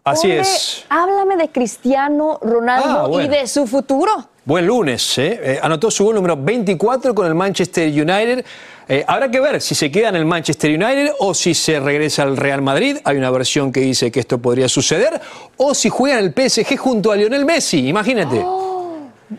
Así 0.06 0.32
es. 0.32 0.86
Háblame 0.90 1.36
de 1.36 1.50
Cristiano 1.50 2.40
Ronaldo 2.42 3.18
Ah, 3.18 3.24
y 3.24 3.28
de 3.28 3.48
su 3.48 3.68
futuro. 3.68 4.12
Buen 4.46 4.66
lunes, 4.66 5.18
¿eh? 5.18 5.40
Eh, 5.44 5.60
anotó 5.62 5.92
su 5.92 6.06
gol 6.06 6.16
número 6.16 6.38
24 6.38 7.14
con 7.14 7.28
el 7.28 7.36
Manchester 7.36 7.88
United. 7.90 8.44
Eh, 8.88 9.04
habrá 9.06 9.30
que 9.30 9.40
ver 9.40 9.62
si 9.62 9.76
se 9.76 9.92
queda 9.92 10.10
en 10.10 10.16
el 10.16 10.26
Manchester 10.26 10.72
United 10.72 11.12
o 11.20 11.34
si 11.36 11.54
se 11.54 11.80
regresa 11.80 12.24
al 12.24 12.38
Real 12.38 12.62
Madrid. 12.62 12.98
Hay 13.04 13.18
una 13.18 13.30
versión 13.30 13.72
que 13.72 13.82
dice 13.82 14.10
que 14.10 14.22
esto 14.22 14.40
podría 14.40 14.68
suceder. 14.70 15.22
O 15.58 15.76
si 15.76 15.90
juega 15.90 16.18
en 16.18 16.26
el 16.26 16.34
PSG 16.50 16.78
junto 16.78 17.12
a 17.12 17.16
Lionel 17.18 17.46
Messi, 17.46 17.88
imagínate. 17.90 18.44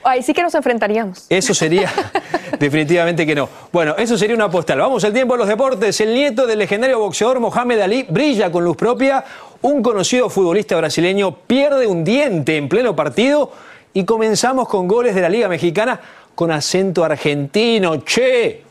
Ahí 0.05 0.23
sí 0.23 0.33
que 0.33 0.43
nos 0.43 0.55
enfrentaríamos. 0.55 1.27
Eso 1.29 1.53
sería, 1.55 1.93
definitivamente 2.59 3.27
que 3.27 3.35
no. 3.35 3.49
Bueno, 3.73 3.95
eso 3.99 4.17
sería 4.17 4.37
una 4.37 4.51
postal. 4.51 4.79
Vamos 4.79 5.05
al 5.05 5.13
tiempo 5.13 5.35
de 5.35 5.39
los 5.39 5.49
deportes. 5.49 6.01
El 6.01 6.15
nieto 6.15 6.47
del 6.47 6.59
legendario 6.59 6.99
boxeador 6.99 7.41
Mohamed 7.41 7.81
Ali 7.81 8.07
brilla 8.09 8.51
con 8.51 8.65
luz 8.65 8.77
propia. 8.77 9.25
Un 9.63 9.83
conocido 9.83 10.31
futbolista 10.31 10.77
brasileño 10.77 11.35
pierde 11.35 11.87
un 11.87 12.05
diente 12.05 12.57
en 12.57 12.69
pleno 12.69 12.95
partido. 12.95 13.53
Y 13.93 14.05
comenzamos 14.05 14.69
con 14.69 14.87
goles 14.87 15.15
de 15.15 15.21
la 15.21 15.29
Liga 15.29 15.49
Mexicana 15.49 16.01
con 16.35 16.53
acento 16.53 17.05
argentino. 17.05 17.97
Che. 18.05 18.70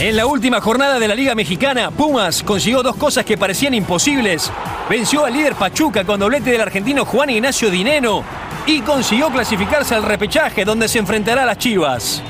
En 0.00 0.16
la 0.16 0.24
última 0.24 0.62
jornada 0.62 0.98
de 0.98 1.06
la 1.06 1.14
Liga 1.14 1.34
Mexicana, 1.34 1.90
Pumas 1.90 2.42
consiguió 2.42 2.82
dos 2.82 2.96
cosas 2.96 3.22
que 3.22 3.36
parecían 3.36 3.74
imposibles. 3.74 4.50
Venció 4.88 5.26
al 5.26 5.34
líder 5.34 5.54
Pachuca 5.56 6.04
con 6.04 6.18
doblete 6.18 6.52
del 6.52 6.62
argentino 6.62 7.04
Juan 7.04 7.28
Ignacio 7.28 7.70
Dineno 7.70 8.24
y 8.64 8.80
consiguió 8.80 9.28
clasificarse 9.28 9.94
al 9.94 10.02
repechaje 10.02 10.64
donde 10.64 10.88
se 10.88 11.00
enfrentará 11.00 11.42
a 11.42 11.44
las 11.44 11.58
Chivas. 11.58 12.22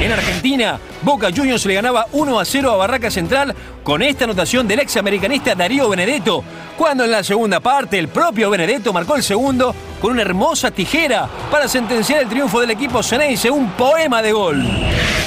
En 0.00 0.10
Argentina, 0.12 0.78
Boca 1.02 1.28
Juniors 1.34 1.64
le 1.66 1.74
ganaba 1.74 2.06
1 2.12 2.40
a 2.40 2.44
0 2.44 2.70
a 2.70 2.76
Barraca 2.76 3.10
Central 3.10 3.54
con 3.82 4.02
esta 4.02 4.24
anotación 4.24 4.66
del 4.66 4.80
ex 4.80 4.96
americanista 4.96 5.54
Darío 5.54 5.88
Benedetto, 5.88 6.42
cuando 6.76 7.04
en 7.04 7.10
la 7.10 7.22
segunda 7.22 7.60
parte 7.60 7.98
el 7.98 8.08
propio 8.08 8.50
Benedetto 8.50 8.92
marcó 8.92 9.16
el 9.16 9.22
segundo 9.22 9.74
con 10.00 10.12
una 10.12 10.22
hermosa 10.22 10.70
tijera 10.70 11.28
para 11.50 11.68
sentenciar 11.68 12.22
el 12.22 12.28
triunfo 12.28 12.60
del 12.60 12.70
equipo 12.70 13.02
Ceneice, 13.02 13.50
un 13.50 13.70
poema 13.72 14.22
de 14.22 14.32
gol. 14.32 14.66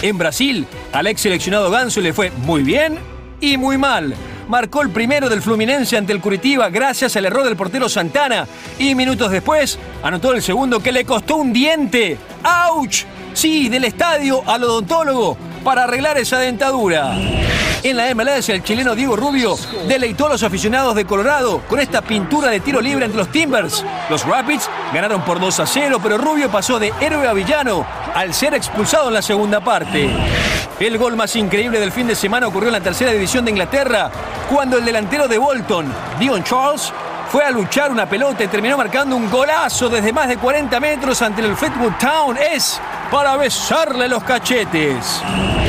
En 0.02 0.18
Brasil, 0.18 0.66
al 0.92 1.08
ex 1.08 1.22
seleccionado 1.22 1.70
Ganso 1.70 2.02
le 2.02 2.12
fue 2.12 2.32
muy 2.32 2.64
bien 2.64 2.98
y 3.40 3.58
muy 3.58 3.78
mal. 3.78 4.16
Marcó 4.48 4.82
el 4.82 4.90
primero 4.90 5.30
del 5.30 5.42
Fluminense 5.42 5.96
ante 5.96 6.12
el 6.14 6.20
Curitiba 6.20 6.70
gracias 6.70 7.16
al 7.16 7.26
error 7.26 7.46
del 7.46 7.56
portero 7.56 7.88
Santana 7.88 8.46
y 8.78 8.96
minutos 8.96 9.32
después 9.32 9.80
anotó 10.02 10.34
el 10.34 10.42
segundo 10.42 10.82
que 10.82 10.92
le 10.92 11.06
costó 11.06 11.38
un 11.38 11.54
diente. 11.54 12.18
¡Auch! 12.44 13.06
Sí, 13.34 13.68
del 13.70 13.86
estadio 13.86 14.44
al 14.46 14.64
odontólogo 14.64 15.38
para 15.64 15.84
arreglar 15.84 16.18
esa 16.18 16.38
dentadura. 16.38 17.16
En 17.84 17.98
la 17.98 18.14
MLS, 18.16 18.48
el 18.50 18.64
chileno 18.64 18.96
Diego 18.96 19.16
Rubio 19.16 19.58
deleitó 19.88 20.28
a 20.28 20.30
los 20.30 20.44
aficionados 20.44 20.96
de 20.96 21.04
Colorado 21.04 21.62
con 21.68 21.80
esta 21.80 22.02
pintura 22.02 22.50
de 22.50 22.62
tiro 22.62 22.80
libre 22.80 23.06
entre 23.06 23.18
los 23.18 23.30
Timbers. 23.30 23.84
Los 24.10 24.26
Rapids 24.26 24.70
ganaron 24.94 25.24
por 25.24 25.40
2 25.40 25.60
a 25.60 25.66
0, 25.66 26.00
pero 26.02 26.18
Rubio 26.18 26.50
pasó 26.50 26.80
de 26.80 26.94
héroe 27.02 27.28
a 27.28 27.34
villano 27.34 27.86
al 28.16 28.34
ser 28.34 28.54
expulsado 28.54 29.10
en 29.10 29.16
la 29.16 29.22
segunda 29.22 29.62
parte. 29.62 30.10
El 30.80 30.98
gol 30.98 31.18
más 31.18 31.36
increíble 31.36 31.80
del 31.80 31.92
fin 31.92 32.08
de 32.08 32.16
semana 32.16 32.48
ocurrió 32.48 32.70
en 32.70 32.74
la 32.74 32.82
tercera 32.82 33.12
división 33.12 33.44
de 33.44 33.52
Inglaterra, 33.52 34.10
cuando 34.50 34.78
el 34.78 34.86
delantero 34.86 35.28
de 35.28 35.38
Bolton, 35.38 35.92
Dion 36.20 36.44
Charles, 36.44 36.94
fue 37.34 37.44
a 37.44 37.52
luchar 37.52 37.92
una 37.92 38.08
pelota 38.08 38.44
y 38.44 38.48
terminó 38.48 38.78
marcando 38.78 39.16
un 39.16 39.30
golazo 39.30 39.90
desde 39.90 40.14
más 40.14 40.28
de 40.28 40.38
40 40.38 40.80
metros 40.80 41.22
ante 41.22 41.42
el 41.42 41.56
Fleetwood 41.56 41.94
Town. 42.00 42.38
Es 42.38 42.80
para 43.14 43.38
besarle 43.38 44.08
los 44.08 44.24
cachetes. 44.24 45.22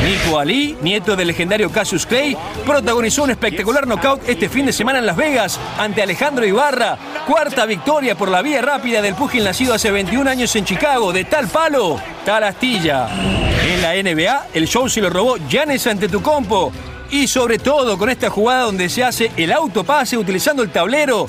Nico 0.02 0.38
Ali, 0.38 0.78
nieto 0.80 1.14
del 1.14 1.26
legendario 1.26 1.70
Cassius 1.70 2.07
Clay, 2.07 2.35
protagonizó 2.64 3.24
un 3.24 3.33
espectacular 3.33 3.87
knockout 3.87 4.26
este 4.26 4.48
fin 4.48 4.64
de 4.64 4.72
semana 4.72 4.98
en 4.98 5.04
Las 5.04 5.14
Vegas 5.14 5.61
ante 5.78 6.02
Alejandro 6.02 6.46
Ibarra. 6.46 6.96
Cuarta 7.26 7.66
victoria 7.66 8.14
por 8.14 8.30
la 8.30 8.40
vía 8.40 8.62
rápida 8.62 9.02
del 9.02 9.14
púgil 9.14 9.44
nacido 9.44 9.74
hace 9.74 9.90
21 9.90 10.30
años 10.30 10.57
en 10.57 10.64
Chicago. 10.64 11.12
De 11.12 11.24
tal 11.24 11.46
palo, 11.48 12.00
tal 12.24 12.44
astilla. 12.44 13.09
En 13.11 13.83
la 13.83 13.92
NBA, 13.92 14.46
el 14.54 14.66
show 14.66 14.88
se 14.88 15.02
lo 15.02 15.11
robó 15.11 15.37
Giannis 15.46 15.87
Antetokounmpo. 15.87 16.72
Y 17.11 17.26
sobre 17.26 17.59
todo 17.59 17.98
con 17.98 18.09
esta 18.09 18.30
jugada 18.30 18.62
donde 18.62 18.88
se 18.88 19.04
hace 19.04 19.30
el 19.37 19.52
autopase 19.52 20.16
utilizando 20.16 20.62
el 20.62 20.70
tablero 20.70 21.26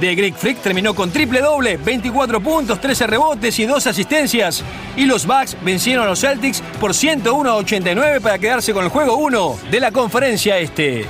de 0.00 0.14
Greg 0.14 0.34
Frick 0.34 0.60
terminó 0.60 0.94
con 0.94 1.10
triple 1.10 1.40
doble, 1.40 1.76
24 1.76 2.40
puntos, 2.40 2.80
13 2.80 3.06
rebotes 3.06 3.58
y 3.58 3.66
2 3.66 3.86
asistencias. 3.86 4.62
Y 4.96 5.06
los 5.06 5.26
Bucks 5.26 5.56
vencieron 5.62 6.06
a 6.06 6.08
los 6.08 6.20
Celtics 6.20 6.62
por 6.80 6.94
101 6.94 7.50
a 7.50 7.56
89 7.56 8.20
para 8.20 8.38
quedarse 8.38 8.72
con 8.72 8.84
el 8.84 8.90
juego 8.90 9.16
1 9.16 9.58
de 9.70 9.80
la 9.80 9.90
conferencia 9.92 10.58
este. 10.58 11.06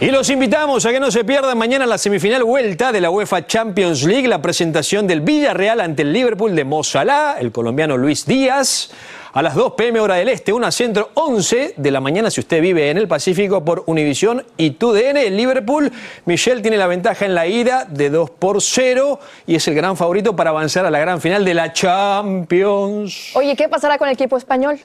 Y 0.00 0.06
los 0.06 0.30
invitamos 0.30 0.86
a 0.86 0.92
que 0.92 0.98
no 0.98 1.10
se 1.10 1.24
pierdan 1.24 1.58
mañana 1.58 1.84
la 1.84 1.98
semifinal 1.98 2.42
vuelta 2.42 2.90
de 2.90 3.02
la 3.02 3.10
UEFA 3.10 3.46
Champions 3.46 4.02
League, 4.04 4.26
la 4.26 4.40
presentación 4.40 5.06
del 5.06 5.20
Villarreal 5.20 5.78
ante 5.78 6.02
el 6.02 6.12
Liverpool 6.14 6.56
de 6.56 6.64
Mo 6.64 6.82
Salah, 6.82 7.36
el 7.38 7.52
colombiano 7.52 7.98
Luis 7.98 8.24
Díaz, 8.24 8.88
a 9.32 9.42
las 9.42 9.54
2 9.54 9.74
pm 9.74 10.00
hora 10.00 10.16
del 10.16 10.28
Este, 10.28 10.52
1 10.52 10.66
a 10.66 10.70
centro, 10.70 11.10
11 11.14 11.74
de 11.76 11.90
la 11.90 12.00
mañana 12.00 12.30
si 12.30 12.40
usted 12.40 12.60
vive 12.60 12.90
en 12.90 12.98
el 12.98 13.06
Pacífico 13.06 13.64
por 13.64 13.84
Univisión 13.86 14.44
y 14.56 14.70
TUDN. 14.70 15.16
El 15.18 15.36
Liverpool, 15.36 15.92
Michel 16.24 16.62
tiene 16.62 16.76
la 16.76 16.86
ventaja 16.86 17.24
en 17.24 17.34
la 17.34 17.46
ida 17.46 17.86
de 17.88 18.10
2 18.10 18.30
por 18.30 18.60
0 18.60 19.20
y 19.46 19.54
es 19.54 19.68
el 19.68 19.74
gran 19.74 19.96
favorito 19.96 20.34
para 20.34 20.50
avanzar 20.50 20.84
a 20.84 20.90
la 20.90 20.98
gran 20.98 21.20
final 21.20 21.44
de 21.44 21.54
la 21.54 21.72
Champions. 21.72 23.30
Oye, 23.34 23.54
¿qué 23.54 23.68
pasará 23.68 23.98
con 23.98 24.08
el 24.08 24.14
equipo 24.14 24.36
español? 24.36 24.80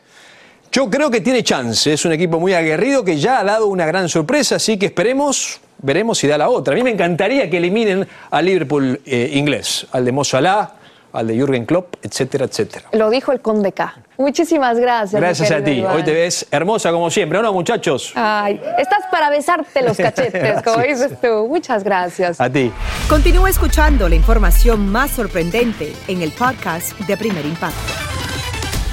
Yo 0.72 0.90
creo 0.90 1.10
que 1.10 1.22
tiene 1.22 1.42
chance, 1.44 1.94
es 1.94 2.04
un 2.06 2.12
equipo 2.12 2.40
muy 2.40 2.54
aguerrido 2.54 3.04
que 3.04 3.18
ya 3.18 3.40
ha 3.40 3.44
dado 3.44 3.68
una 3.68 3.86
gran 3.86 4.10
sorpresa, 4.10 4.58
así 4.58 4.78
que 4.78 4.88
esperemos, 4.88 5.62
veremos 5.78 6.18
si 6.18 6.28
da 6.28 6.38
la 6.38 6.50
otra. 6.50 6.74
A 6.74 6.76
mí 6.76 6.84
me 6.84 6.90
encantaría 6.90 7.50
que 7.50 7.58
eliminen 7.58 8.06
al 8.30 8.46
Liverpool 8.46 9.00
eh, 9.06 9.32
inglés, 9.34 9.88
al 9.92 10.04
de 10.04 10.12
Mo 10.12 10.26
Salah, 10.26 10.74
al 11.16 11.28
de 11.28 11.36
Jürgen 11.36 11.66
Klopp, 11.66 11.96
etcétera, 12.04 12.46
etcétera. 12.46 12.90
Lo 12.92 13.10
dijo 13.10 13.32
el 13.32 13.42
Conde 13.42 13.72
K. 13.72 13.96
Muchísimas 14.18 14.78
gracias. 14.78 15.20
Gracias 15.22 15.52
a 15.52 15.64
ti, 15.64 15.72
Iván. 15.72 15.96
hoy 15.96 16.04
te 16.04 16.14
ves 16.14 16.46
hermosa 16.52 16.92
como 16.92 17.10
siempre, 17.10 17.40
¿o 17.40 17.42
no 17.42 17.54
muchachos? 17.54 18.14
Ay, 18.16 18.62
estás 18.78 19.04
para 19.12 19.30
besarte 19.30 19.82
los 19.82 19.98
cachetes, 19.98 20.62
como 20.62 20.80
dices 20.84 21.20
tú. 21.22 21.48
Muchas 21.48 21.84
gracias. 21.84 22.40
A 22.40 22.50
ti. 22.50 22.72
Continúa 23.10 23.50
escuchando 23.50 24.08
la 24.10 24.16
información 24.16 24.88
más 24.92 25.12
sorprendente 25.12 25.94
en 26.08 26.22
el 26.22 26.32
podcast 26.32 26.98
de 27.02 27.18
Primer 27.18 27.46
Impacto. 27.46 27.94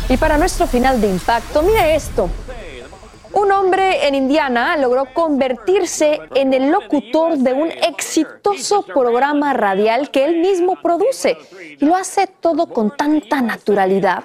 Y 0.08 0.16
para 0.16 0.36
nuestro 0.36 0.66
final 0.66 1.00
de 1.00 1.08
impacto, 1.08 1.62
mire 1.62 1.94
esto. 1.94 2.28
Un 3.34 3.50
hombre 3.50 4.06
en 4.06 4.14
Indiana 4.14 4.76
logró 4.76 5.06
convertirse 5.14 6.20
en 6.34 6.52
el 6.52 6.70
locutor 6.70 7.38
de 7.38 7.52
un 7.52 7.70
exitoso 7.70 8.82
programa 8.82 9.52
radial 9.52 10.10
que 10.10 10.24
él 10.24 10.40
mismo 10.40 10.76
produce. 10.82 11.38
Y 11.78 11.84
lo 11.84 11.96
hace 11.96 12.26
todo 12.26 12.66
con 12.66 12.96
tanta 12.96 13.40
naturalidad 13.40 14.24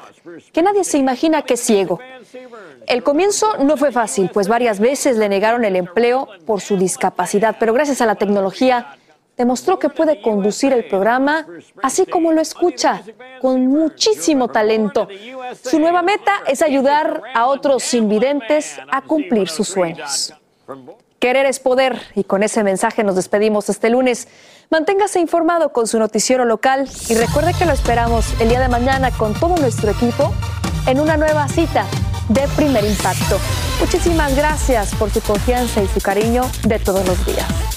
que 0.52 0.62
nadie 0.62 0.84
se 0.84 0.98
imagina 0.98 1.42
que 1.42 1.56
es 1.56 1.62
ciego. 1.62 2.00
El 2.86 3.04
comienzo 3.04 3.58
no 3.58 3.78
fue 3.78 3.92
fácil, 3.92 4.30
pues 4.34 4.48
varias 4.48 4.80
veces 4.80 5.18
le 5.18 5.30
negaron 5.30 5.66
el 5.66 5.76
empleo 5.76 6.28
por 6.46 6.62
su 6.62 6.78
discapacidad, 6.78 7.56
pero 7.60 7.74
gracias 7.74 8.02
a 8.02 8.06
la 8.06 8.16
tecnología 8.16 8.98
demostró 9.38 9.78
que 9.78 9.90
puede 9.90 10.22
conducir 10.22 10.74
el 10.74 10.86
programa 10.86 11.48
así 11.84 12.06
como 12.06 12.34
lo 12.34 12.42
escucha, 12.42 13.04
con 13.40 13.68
muchísimo 13.68 14.48
talento. 14.48 15.08
Su 15.62 15.80
nueva 15.80 16.02
meta 16.02 16.42
es 16.48 16.62
ayudar 16.62 17.22
a 17.34 17.46
otros 17.46 17.94
invidentes 17.94 18.78
a 18.92 19.02
cumplir 19.04 19.48
sus 19.48 19.68
sueños. 19.68 20.34
Querer 21.20 21.46
es 21.46 21.60
poder 21.60 22.00
y 22.16 22.24
con 22.24 22.44
ese 22.44 22.64
mensaje 22.64 23.04
nos 23.04 23.16
despedimos 23.16 23.70
este 23.70 23.90
lunes. 23.90 24.28
Manténgase 24.70 25.20
informado 25.20 25.72
con 25.72 25.88
su 25.88 25.98
noticiero 25.98 26.46
local 26.46 26.88
y 27.10 27.16
recuerde 27.16 27.54
que 27.58 27.66
lo 27.66 27.74
esperamos 27.74 28.40
el 28.40 28.50
día 28.50 28.60
de 28.60 28.68
mañana 28.68 29.12
con 29.12 29.34
todo 29.34 29.56
nuestro 29.58 29.92
equipo 29.92 30.34
en 30.86 31.00
una 31.00 31.18
nueva 31.18 31.48
cita 31.48 31.86
de 32.30 32.48
Primer 32.56 32.84
Impacto. 32.84 33.40
Muchísimas 33.80 34.36
gracias 34.36 34.94
por 34.96 35.10
su 35.10 35.22
confianza 35.22 35.82
y 35.82 35.88
su 35.88 36.02
cariño 36.02 36.44
de 36.68 36.80
todos 36.80 37.06
los 37.08 37.26
días. 37.26 37.77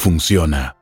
funciona. 0.01 0.80